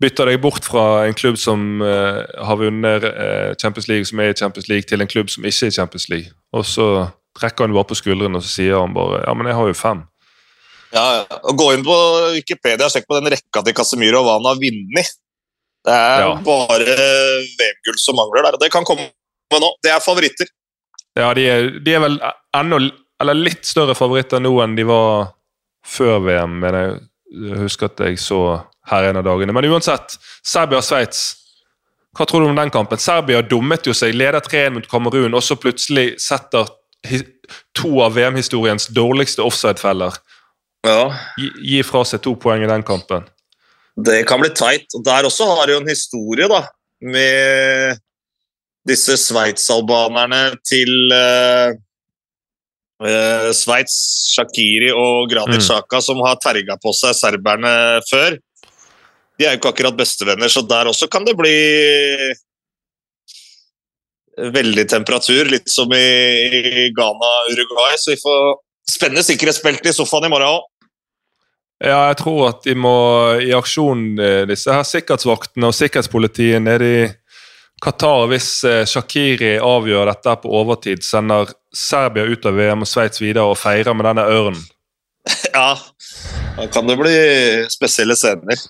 bytter 0.00 0.30
deg 0.30 0.40
bort 0.40 0.64
fra 0.64 1.04
en 1.06 1.14
klubb 1.16 1.36
som 1.40 1.82
uh, 1.84 2.22
har 2.46 2.56
vunnet 2.60 3.04
uh, 3.04 3.52
Champions 3.60 3.88
League, 3.90 4.06
som 4.08 4.20
er 4.22 4.32
i 4.32 4.36
Champions 4.38 4.68
League, 4.70 4.88
til 4.88 5.00
en 5.04 5.10
klubb 5.10 5.28
som 5.32 5.44
ikke 5.44 5.66
er 5.68 5.72
i 5.72 5.76
Champions 5.76 6.08
League. 6.12 6.32
Og 6.56 6.64
så 6.66 6.86
trekker 7.38 7.66
han 7.68 7.74
bare 7.76 7.88
på 7.90 7.98
skuldrene 7.98 8.40
og 8.40 8.44
så 8.46 8.50
sier 8.50 8.80
han 8.80 8.94
bare 8.96 9.20
ja, 9.26 9.34
men 9.36 9.46
jeg 9.50 9.58
har 9.58 9.68
jo 9.70 9.76
fem. 9.78 10.00
Ja. 10.94 11.04
Og 11.46 11.58
Gå 11.60 11.68
inn 11.76 11.84
på 11.86 11.96
Wikipedia 12.34 12.88
og 12.88 12.94
sjekk 12.94 13.06
på 13.10 13.20
den 13.20 13.30
rekka 13.30 13.62
til 13.66 13.76
Casemiro 13.78 14.22
og 14.22 14.26
hva 14.26 14.38
han 14.40 14.48
har 14.50 14.58
vunnet. 14.62 15.12
Det 15.86 15.92
er 15.96 16.24
Ja. 16.24 16.32
bare 16.44 16.96
VM-gull 17.60 18.00
som 18.02 18.18
mangler 18.18 18.42
der. 18.48 18.56
og 18.58 18.60
Det 18.60 18.72
kan 18.72 18.84
komme 18.84 19.06
nå. 19.52 19.70
Det 19.84 19.92
er 19.92 20.00
favoritter. 20.02 20.48
Ja, 21.16 21.32
de 21.34 21.46
er, 21.48 21.70
de 21.84 21.94
er 21.94 22.02
vel 22.02 22.18
enda 22.56 22.80
eller 23.20 23.34
litt 23.36 23.66
større 23.68 23.94
favoritter 23.94 24.40
nå 24.40 24.52
enn 24.64 24.76
de 24.76 24.84
var 24.88 25.32
før 25.86 26.20
VM, 26.24 26.58
men 26.62 26.76
jeg 26.80 27.58
husker 27.60 27.90
at 27.90 28.00
jeg 28.06 28.18
så 28.18 28.40
her 28.88 29.10
en 29.10 29.20
av 29.20 29.26
dagene. 29.26 29.52
Men 29.52 29.68
uansett, 29.70 30.16
Serbia-Sveits. 30.46 31.36
Hva 32.16 32.26
tror 32.26 32.42
du 32.42 32.50
om 32.50 32.58
den 32.58 32.72
kampen? 32.74 32.98
Serbia 32.98 33.42
dummet 33.42 33.86
jo 33.86 33.94
seg, 33.94 34.16
leder 34.16 34.42
3-1 34.42 34.76
mot 34.78 34.88
Kamerun, 34.90 35.36
og 35.36 35.44
så 35.46 35.56
plutselig 35.60 36.16
setter 36.22 36.68
to 37.78 38.00
av 38.04 38.16
VM-historiens 38.16 38.88
dårligste 38.92 39.44
offside-feller. 39.46 40.16
Ja. 40.86 41.12
Gi, 41.38 41.50
gi 41.74 41.82
fra 41.86 42.02
seg 42.08 42.22
to 42.24 42.34
poeng 42.40 42.64
i 42.64 42.70
den 42.70 42.84
kampen. 42.86 43.28
Det 44.00 44.22
kan 44.28 44.40
bli 44.40 44.50
teit. 44.56 44.88
Der 45.04 45.28
også 45.28 45.48
har 45.50 45.68
de 45.68 45.76
jo 45.76 45.82
en 45.82 45.90
historie, 45.92 46.48
da, 46.50 46.64
med 47.04 48.00
disse 48.88 49.16
sveitsalbanerne 49.20 50.42
til 50.66 51.12
uh, 51.12 51.72
Sveits, 53.56 53.96
Shakiri 54.34 54.90
og 54.92 55.30
Granit 55.32 55.60
Mm. 55.60 55.66
Xhaka, 55.66 56.00
som 56.04 56.20
har 56.24 56.40
terga 56.40 56.76
på 56.80 56.92
seg 56.96 57.16
serberne 57.16 58.00
før. 58.10 58.38
De 59.40 59.46
er 59.48 59.54
jo 59.54 59.60
ikke 59.62 59.72
akkurat 59.72 59.96
bestevenner, 59.96 60.52
så 60.52 60.60
der 60.68 60.90
også 60.90 61.08
kan 61.08 61.24
det 61.24 61.32
bli 61.38 61.56
veldig 64.40 64.84
temperatur, 64.88 65.48
litt 65.48 65.68
som 65.72 65.92
i, 65.92 65.96
Ghana 65.96 66.90
Ghana-Uruguay. 66.96 67.96
Så 67.96 68.14
vi 68.14 68.20
får 68.20 68.58
spennende 68.90 69.24
sikkerhetsbeltet 69.24 69.92
i 69.92 69.96
sofaen 69.96 70.28
i 70.28 70.32
morgen 70.32 70.58
òg. 70.58 70.68
Ja, 71.80 72.10
jeg 72.10 72.18
tror 72.20 72.50
at 72.50 72.66
de 72.66 72.74
må 72.76 72.96
i 73.40 73.54
aksjon, 73.56 74.18
eh, 74.20 74.42
disse 74.48 74.72
her 74.72 74.84
sikkerhetsvaktene 74.84 75.70
og 75.70 75.76
sikkerhetspolitiet 75.76 76.60
nede 76.60 76.90
i 76.90 77.06
Qatar, 77.80 78.26
hvis 78.28 78.50
eh, 78.68 78.82
Shakiri 78.84 79.54
avgjør 79.64 80.10
dette 80.10 80.34
på 80.42 80.52
overtid, 80.60 81.00
sender 81.06 81.48
Serbia 81.72 82.26
ut 82.28 82.44
av 82.44 82.58
VM 82.60 82.84
og 82.84 82.90
Sveits 82.90 83.22
videre 83.22 83.48
og 83.48 83.56
feirer 83.56 83.96
med 83.96 84.10
denne 84.10 84.28
ørnen. 84.28 84.60
Ja, 85.54 85.72
da 86.56 86.66
kan 86.72 86.88
det 86.88 86.98
bli 87.00 87.16
spesielle 87.72 88.16
scener. 88.18 88.60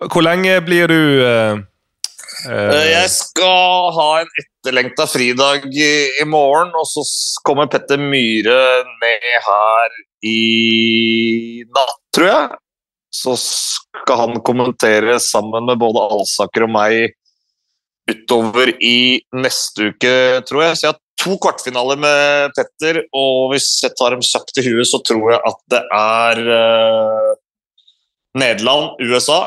Hvor 0.00 0.24
lenge 0.24 0.54
blir 0.64 0.88
du 0.88 1.00
uh, 1.20 1.60
Eh, 2.48 2.86
Jeg 2.88 3.10
skal 3.12 3.90
ha 3.96 4.08
en 4.22 4.30
etterlengta 4.40 5.06
fridag 5.10 5.66
i, 5.68 5.92
i 6.22 6.26
morgen, 6.28 6.72
og 6.76 6.86
så 6.88 7.04
kommer 7.46 7.68
Petter 7.70 8.00
Myhre 8.00 8.60
ned 9.02 9.28
her 9.46 9.98
i 10.26 11.64
natt, 11.68 11.98
tror 12.14 12.30
jeg. 12.30 12.60
Så 13.12 13.34
skal 13.40 14.20
han 14.22 14.42
kommentere 14.46 15.18
sammen 15.20 15.66
med 15.68 15.80
både 15.82 16.06
Alsaker 16.16 16.68
og 16.68 16.74
meg 16.76 17.16
utover 18.10 18.72
i 18.82 19.20
neste 19.36 19.90
uke, 19.92 20.14
tror 20.48 20.64
jeg. 20.64 20.78
Så 20.78 20.86
jeg 20.86 20.94
har 20.94 21.00
to 21.20 21.36
kvartfinaler 21.42 22.00
med 22.00 22.56
Petter, 22.56 23.02
og 23.12 23.52
hvis 23.52 23.68
jeg 23.84 23.92
tar 23.98 24.16
dem 24.16 24.24
kjapt 24.24 24.62
i 24.62 24.66
huet, 24.70 24.88
så 24.88 25.02
tror 25.04 25.34
jeg 25.34 25.42
at 25.50 25.60
det 25.74 25.84
er 25.98 26.44
eh, 26.56 27.30
Nederland, 28.38 29.00
USA 29.02 29.46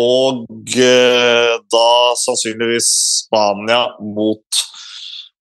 og 0.00 0.46
eh, 0.74 1.54
da 1.70 1.88
sannsynligvis 2.18 2.88
Spania 3.22 3.84
mot 4.02 4.62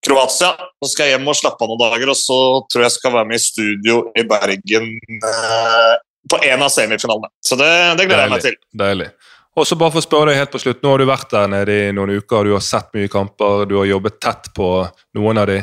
Kroatia. 0.06 0.54
Så 0.84 0.92
skal 0.92 1.10
jeg 1.10 1.18
hjem 1.18 1.30
og 1.32 1.38
slappe 1.40 1.66
av 1.66 1.72
noen 1.72 1.82
dager, 1.82 2.12
og 2.14 2.20
så 2.20 2.40
tror 2.70 2.84
jeg 2.84 2.92
jeg 2.92 2.98
skal 3.00 3.16
være 3.16 3.30
med 3.32 3.40
i 3.40 3.44
studio 3.44 4.00
i 4.14 4.26
Bergen 4.30 4.90
eh, 5.18 5.94
på 6.30 6.40
en 6.52 6.66
av 6.66 6.74
semifinalene. 6.74 7.32
Så 7.44 7.58
det, 7.60 7.72
det 8.00 8.08
gleder 8.10 8.28
jeg 8.28 8.36
meg 8.36 8.46
til. 8.46 8.60
Deilig. 8.84 9.10
Og 9.54 9.68
så 9.70 9.78
bare 9.78 9.94
for 9.94 10.02
å 10.02 10.06
spørre 10.06 10.32
deg 10.32 10.40
helt 10.42 10.54
på 10.54 10.62
slutt, 10.64 10.80
Nå 10.82 10.94
har 10.94 11.02
du 11.02 11.10
vært 11.10 11.34
der 11.34 11.50
nede 11.52 11.74
i 11.90 11.92
noen 11.94 12.16
uker, 12.18 12.46
du 12.46 12.56
har 12.56 12.64
sett 12.66 12.90
mye 12.98 13.10
kamper, 13.12 13.68
du 13.70 13.78
har 13.82 13.90
jobbet 13.90 14.18
tett 14.22 14.50
på 14.58 14.70
noen 15.18 15.42
av 15.42 15.50
de. 15.50 15.60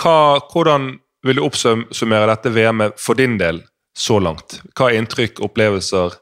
Hva, 0.00 0.38
hvordan 0.48 0.94
vil 1.26 1.40
du 1.40 1.44
oppsummere 1.44 2.30
dette 2.30 2.52
VM-et 2.54 2.96
for 3.00 3.18
din 3.18 3.36
del 3.40 3.60
så 3.98 4.16
langt? 4.22 4.62
Hva 4.72 4.88
er 4.88 5.02
inntrykk, 5.02 5.42
opplevelser, 5.44 6.16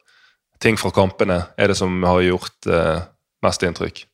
ting 0.62 0.78
fra 0.80 0.92
kampene 0.94 1.40
er 1.58 1.70
det 1.70 1.78
som 1.78 2.02
har 2.06 2.22
gjort 2.24 2.68
eh, 2.70 3.00
mest 3.44 3.64
inntrykk? 3.66 4.04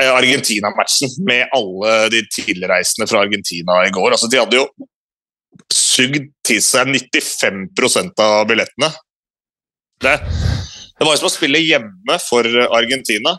Argentina-matchen 0.00 1.12
med 1.28 1.46
alle 1.54 2.08
de 2.10 2.24
tilreisende 2.32 3.06
fra 3.06 3.22
Argentina 3.22 3.84
i 3.86 3.92
går. 3.94 4.10
Altså, 4.10 4.26
de 4.30 4.40
hadde 4.40 4.58
jo 4.58 4.66
sugd 5.72 6.26
til 6.46 6.58
seg 6.62 6.90
95% 6.90 8.22
av 8.22 8.48
billettene. 8.50 8.90
Det, 10.02 10.16
det 10.98 11.06
var 11.06 11.14
jo 11.14 11.20
som 11.22 11.30
å 11.30 11.36
spille 11.36 11.62
hjemme 11.62 12.18
for 12.20 12.48
Argentina. 12.66 13.36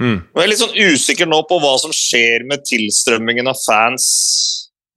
Mm. 0.00 0.22
Jeg 0.22 0.44
er 0.44 0.48
litt 0.48 0.62
sånn 0.62 0.78
usikker 0.78 1.28
nå 1.28 1.42
på 1.48 1.58
hva 1.60 1.74
som 1.82 1.92
skjer 1.92 2.46
med 2.48 2.62
tilstrømmingen 2.68 3.50
av 3.50 3.58
fans 3.66 4.06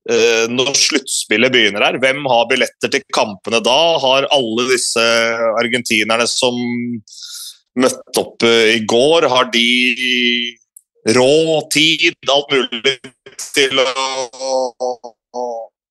når 0.04 0.74
sluttspillet 0.76 1.54
begynner 1.54 1.86
her. 1.86 1.96
Hvem 2.02 2.26
har 2.28 2.48
billetter 2.50 2.92
til 2.92 3.06
kampene 3.16 3.62
da? 3.63 3.78
Har 4.04 4.28
alle 4.36 4.66
disse 4.74 5.06
argentinerne 5.62 6.26
som 6.28 6.58
møtte 7.80 8.22
opp 8.22 8.46
eh, 8.46 8.76
i 8.78 8.84
går, 8.89 9.28
har 9.32 9.50
de 9.54 9.68
råd, 11.16 11.72
tid, 11.74 12.13
alt 12.32 12.54
mulig 12.54 12.98
til 13.54 13.82
å 13.82 13.88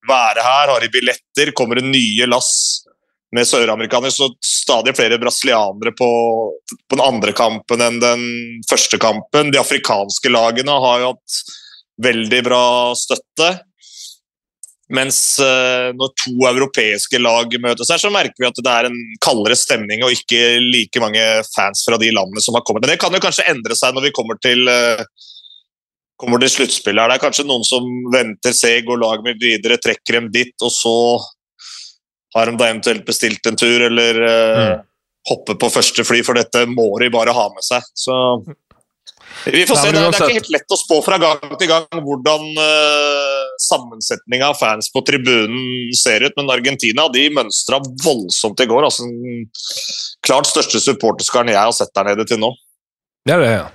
være 0.09 0.47
her? 0.47 0.73
Har 0.73 0.81
de 0.83 0.93
billetter? 0.93 1.53
Kommer 1.57 1.81
det 1.81 1.89
nye 1.89 2.29
lass 2.31 2.53
med 3.35 3.49
søramerikanere? 3.49 4.15
Så 4.15 4.31
stadig 4.45 4.95
flere 4.99 5.21
brasilianere 5.21 5.95
på, 5.99 6.11
på 6.87 6.97
den 6.97 7.05
andre 7.05 7.35
kampen 7.37 7.85
enn 7.85 8.01
den 8.03 8.25
første 8.71 9.01
kampen. 9.03 9.53
De 9.53 9.61
afrikanske 9.61 10.33
lagene 10.33 10.79
har 10.87 11.03
jo 11.03 11.13
hatt 11.15 11.43
veldig 12.03 12.41
bra 12.47 12.65
støtte. 12.99 13.53
Mens 14.93 15.19
uh, 15.41 15.89
når 15.97 16.13
to 16.21 16.35
europeiske 16.51 17.21
lag 17.23 17.55
møtes 17.65 17.89
her, 17.89 18.01
så 18.01 18.11
merker 18.13 18.37
vi 18.43 18.49
at 18.49 18.59
det 18.61 18.73
er 18.73 18.89
en 18.91 18.99
kaldere 19.25 19.57
stemning 19.57 20.05
og 20.05 20.13
ikke 20.13 20.59
like 20.61 21.01
mange 21.01 21.23
fans 21.55 21.85
fra 21.89 21.97
de 22.01 22.11
landene 22.13 22.45
som 22.45 22.59
har 22.59 22.65
kommet. 22.69 22.85
Men 22.85 22.93
det 22.93 23.01
kan 23.01 23.15
jo 23.15 23.23
kanskje 23.25 23.49
endre 23.53 23.77
seg 23.79 23.97
når 23.97 24.09
vi 24.09 24.15
kommer 24.19 24.41
til, 24.45 24.69
uh, 24.69 25.01
kommer 26.21 26.43
til 26.45 26.53
sluttspillet. 26.59 27.09
Det 27.09 27.17
er 27.17 27.25
kanskje 27.25 27.49
noen 27.49 27.65
som 27.65 27.89
venter, 28.13 28.57
ser, 28.57 28.83
går 28.85 29.01
laget 29.01 29.31
mitt 29.31 29.41
videre, 29.41 29.81
trekker 29.81 30.21
dem 30.21 30.29
dit, 30.35 30.55
og 30.61 30.75
så 30.75 30.97
har 32.37 32.49
de 32.49 32.59
da 32.61 32.69
eventuelt 32.69 33.09
bestilt 33.09 33.49
en 33.49 33.57
tur 33.61 33.87
eller 33.89 34.21
uh, 34.21 34.61
mm. 34.61 34.85
hopper 35.33 35.57
på 35.57 35.73
første 35.73 36.05
fly, 36.05 36.21
for 36.27 36.37
dette 36.37 36.67
må 36.69 36.91
de 37.01 37.09
bare 37.13 37.33
ha 37.37 37.49
med 37.55 37.65
seg. 37.65 37.89
Så 37.97 38.19
vi 39.45 39.67
får 39.67 39.77
se. 39.77 39.91
Det, 39.91 39.99
det, 39.99 40.07
er 40.07 40.29
ikke 40.29 40.39
helt 40.41 40.53
lett 40.55 40.75
å 40.75 40.79
spå 40.79 41.01
fra 41.05 41.19
gang 41.21 41.57
til 41.59 41.71
gang 41.71 42.03
hvordan 42.05 42.49
uh, 42.59 43.43
sammensetninga 43.63 44.53
av 44.53 44.59
fans 44.61 44.91
på 44.93 45.03
tribunen 45.07 45.93
ser 45.99 46.25
ut, 46.27 46.35
men 46.37 46.51
Argentina 46.55 47.09
de 47.13 47.29
mønstra 47.35 47.81
voldsomt 48.05 48.63
i 48.63 48.69
går. 48.71 48.89
altså 48.89 49.07
Klart 50.27 50.51
største 50.51 50.81
supporterskaren 50.83 51.53
jeg 51.53 51.61
har 51.61 51.75
sett 51.77 51.95
der 51.97 52.13
nede 52.13 52.27
til 52.29 52.43
nå. 52.43 52.53
Ja, 53.29 53.39
det 53.39 53.51
er. 53.51 53.71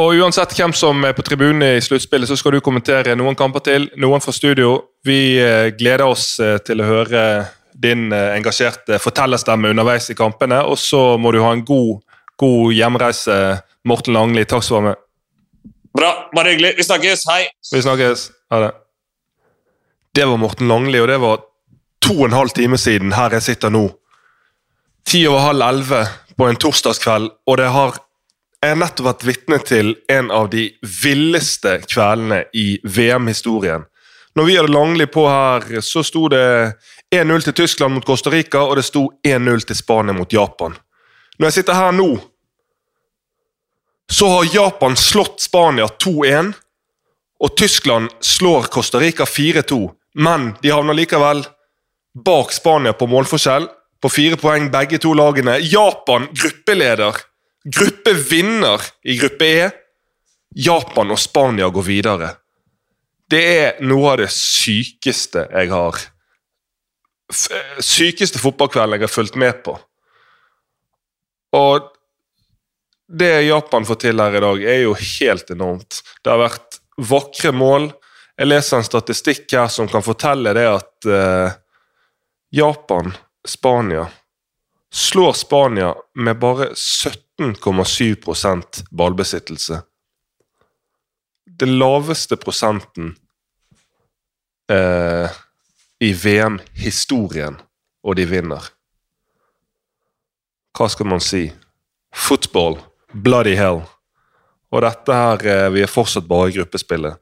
Og 0.00 0.16
Uansett 0.22 0.54
hvem 0.56 0.72
som 0.76 1.02
er 1.04 1.16
på 1.16 1.24
tribunen 1.26 1.64
i 1.66 1.82
sluttspillet, 1.82 2.30
så 2.30 2.38
skal 2.38 2.54
du 2.54 2.64
kommentere 2.64 3.16
noen 3.18 3.36
kamper 3.36 3.64
til, 3.66 3.88
noen 4.00 4.22
fra 4.24 4.32
studio. 4.32 4.76
Vi 5.04 5.36
uh, 5.40 5.72
gleder 5.76 6.06
oss 6.08 6.32
uh, 6.40 6.56
til 6.64 6.80
å 6.80 6.88
høre 6.88 7.24
din 7.80 8.10
engasjerte 8.12 8.98
fortellerstemme 9.00 9.70
underveis 9.72 10.10
i 10.12 10.16
kampene, 10.18 10.58
og 10.68 10.76
så 10.76 11.14
må 11.16 11.30
du 11.32 11.38
ha 11.40 11.52
en 11.54 11.62
god, 11.64 12.02
god 12.36 12.74
hjemreise 12.76 13.36
Morten 13.88 14.14
Langli, 14.14 14.44
takk 14.44 14.64
skal 14.64 14.76
du 14.76 14.80
ha 14.80 14.88
med. 14.90 15.06
Bra. 15.96 16.10
Bare 16.34 16.52
hyggelig. 16.52 16.74
Vi 16.76 16.84
snakkes. 16.84 17.24
Hei. 17.30 17.46
Vi 17.74 17.82
snakkes. 17.82 18.30
Ha 18.50 18.60
det. 18.60 18.72
Det 20.14 20.26
var 20.26 20.36
Morten 20.36 20.68
Langli, 20.68 21.00
og 21.00 21.08
det 21.08 21.18
var 21.22 21.40
to 22.02 22.16
og 22.18 22.28
en 22.28 22.36
halv 22.36 22.52
time 22.56 22.78
siden 22.78 23.14
her 23.14 23.32
jeg 23.38 23.46
sitter 23.46 23.72
nå. 23.72 23.86
Ti 25.06 25.24
over 25.30 25.46
halv 25.48 25.64
elleve 25.64 26.04
på 26.36 26.48
en 26.48 26.58
torsdagskveld, 26.60 27.30
og 27.46 27.58
det 27.60 27.68
har 27.72 27.98
jeg 28.60 28.74
har 28.74 28.76
nettopp 28.76 29.06
vært 29.06 29.22
vitne 29.24 29.56
til 29.64 29.94
en 30.12 30.26
av 30.36 30.50
de 30.52 30.66
villeste 30.84 31.78
kveldene 31.88 32.42
i 32.52 32.74
VM-historien. 32.84 33.86
Når 34.36 34.44
vi 34.46 34.56
hadde 34.58 34.72
Langli 34.74 35.06
på 35.08 35.24
her, 35.24 35.80
så 35.80 36.02
sto 36.04 36.26
det 36.28 36.74
1-0 37.08 37.46
til 37.46 37.56
Tyskland 37.62 37.96
mot 37.96 38.04
Costa 38.04 38.30
Rica, 38.30 38.60
og 38.60 38.76
det 38.76 38.84
sto 38.84 39.06
1-0 39.24 39.64
til 39.64 39.78
Spania 39.78 40.12
mot 40.12 40.32
Japan. 40.32 40.76
Når 41.38 41.48
jeg 41.48 41.56
sitter 41.56 41.78
her 41.78 41.96
nå, 41.96 42.10
så 44.10 44.28
har 44.28 44.54
Japan 44.54 44.96
slått 44.96 45.40
Spania 45.40 45.86
2-1, 45.86 46.52
og 47.40 47.56
Tyskland 47.56 48.10
slår 48.20 48.62
Costa 48.62 48.98
Rica 48.98 49.24
4-2. 49.24 49.90
Men 50.14 50.54
de 50.62 50.72
havner 50.74 50.98
likevel 50.98 51.44
bak 52.24 52.52
Spania 52.52 52.92
på 52.92 53.06
målforskjell, 53.06 53.68
på 54.00 54.08
fire 54.10 54.36
poeng 54.40 54.70
begge 54.72 54.98
to 54.98 55.12
lagene. 55.14 55.58
Japan 55.62 56.26
gruppeleder. 56.32 57.16
Gruppevinner 57.64 58.82
i 59.04 59.18
gruppe 59.20 59.46
E. 59.46 59.70
Japan 60.56 61.12
og 61.12 61.20
Spania 61.20 61.68
går 61.70 61.86
videre. 61.86 62.30
Det 63.30 63.42
er 63.46 63.82
noe 63.86 64.14
av 64.14 64.22
det 64.24 64.30
sykeste 64.34 65.46
jeg 65.52 65.70
har 65.70 66.00
Sykeste 67.30 68.40
fotballkvelden 68.42 68.96
jeg 68.96 69.04
har 69.04 69.12
fulgt 69.12 69.36
med 69.38 69.60
på. 69.62 69.76
Og 71.54 71.84
det 73.10 73.42
Japan 73.42 73.86
får 73.86 73.94
til 74.04 74.20
her 74.22 74.36
i 74.36 74.40
dag, 74.40 74.62
er 74.62 74.82
jo 74.84 74.94
helt 74.94 75.50
enormt. 75.50 76.02
Det 76.22 76.30
har 76.30 76.38
vært 76.38 76.80
vakre 77.10 77.52
mål. 77.52 77.92
Jeg 78.38 78.46
leser 78.46 78.76
en 78.78 78.84
statistikk 78.86 79.52
her 79.52 79.68
som 79.72 79.88
kan 79.90 80.02
fortelle 80.04 80.52
det 80.54 80.68
at 80.70 81.04
eh, 81.10 81.50
Japan, 82.54 83.12
Spania, 83.46 84.10
slår 84.94 85.32
Spania 85.38 85.94
med 86.14 86.38
bare 86.38 86.66
17,7% 86.74 88.84
ballbesittelse. 88.90 89.82
Den 91.60 91.78
laveste 91.78 92.36
prosenten 92.38 93.16
eh, 94.70 95.30
i 96.00 96.12
VM-historien, 96.14 97.60
og 98.06 98.16
de 98.16 98.24
vinner. 98.30 98.62
Hva 100.78 100.88
skal 100.88 101.06
man 101.10 101.20
si? 101.20 101.52
Football 102.14 102.89
Bloody 103.12 103.56
hell. 103.58 103.82
Og 104.70 104.84
dette 104.84 105.16
her 105.16 105.46
eh, 105.50 105.68
Vi 105.74 105.82
er 105.84 105.90
fortsatt 105.90 106.28
bare 106.30 106.50
i 106.50 106.56
gruppespillet. 106.58 107.18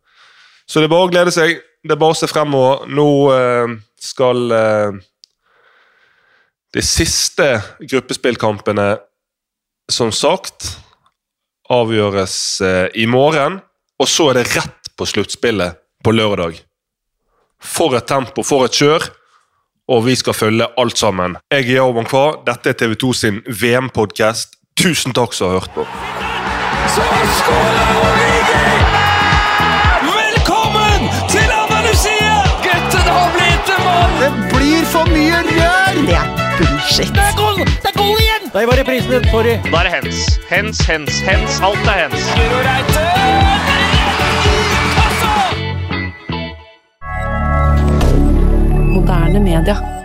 Så 0.68 0.80
det 0.80 0.88
er 0.88 0.92
bare 0.92 1.08
å 1.08 1.12
glede 1.12 1.32
seg. 1.32 1.62
Det 1.84 1.94
er 1.94 2.00
bare 2.00 2.16
å 2.16 2.18
se 2.18 2.28
fremover. 2.28 2.84
Nå 2.92 3.08
eh, 3.32 3.76
skal 4.02 4.52
eh, 4.52 4.98
de 6.76 6.84
siste 6.84 7.46
gruppespillkampene, 7.80 8.90
som 9.88 10.12
sagt, 10.12 10.74
avgjøres 11.72 12.34
i 13.00 13.06
morgen. 13.08 13.56
Og 13.98 14.08
så 14.08 14.28
er 14.30 14.38
det 14.38 14.50
rett 14.52 14.90
på 14.96 15.06
sluttspillet 15.08 15.80
på 16.04 16.12
lørdag. 16.12 16.60
For 17.58 17.96
et 17.96 18.06
tempo, 18.06 18.44
for 18.44 18.68
et 18.68 18.76
kjør. 18.76 19.08
Og 19.88 20.04
vi 20.04 20.18
skal 20.20 20.36
følge 20.36 20.68
alt 20.76 21.00
sammen. 21.00 21.38
Jeg 21.48 21.64
er 21.64 21.78
Yao 21.78 21.94
Bankwa. 21.96 22.42
Dette 22.44 22.74
er 22.74 22.76
TV2 22.76 23.12
sin 23.16 23.40
VM-podkast. 23.48 24.57
Tusen 24.78 25.12
takk 25.12 25.32
som 25.34 25.48
har 25.48 25.58
hørt 25.58 25.72
på. 25.74 25.82
Så 26.94 27.02
skårer 27.38 27.88
Origi! 27.98 28.60
Velkommen 30.06 31.08
til 31.32 31.50
Andalusia! 31.62 32.36
Gutten 32.62 33.10
har 33.10 33.32
blitt 33.34 33.72
en 33.74 33.82
mann! 33.88 34.14
Det 34.22 34.30
blir 34.54 34.86
for 34.92 35.10
mye 35.10 35.42
rør! 35.48 35.98
Det 36.06 36.14
er 36.20 36.30
bullshit. 36.60 37.10
Det 37.10 37.26
er 37.26 37.34
goal, 37.40 37.58
det 37.58 37.90
er 37.90 37.98
goal 37.98 38.22
igjen! 38.22 38.48
Der 38.54 38.70
var 38.70 38.78
reprisen 38.84 39.10
din. 39.16 39.28
Sorry. 39.34 39.58
Da 39.66 39.82
er 39.82 39.90
det 39.90 39.94
hens. 39.98 40.38
Hens, 40.54 40.86
hens, 40.86 41.20
hens. 41.26 41.60
Alt 41.60 41.84
er 41.90 41.98
hens. 42.06 42.32
Guro 42.38 42.62
Reite! 42.70 43.06
Moderne 48.94 49.40
media. 49.40 49.97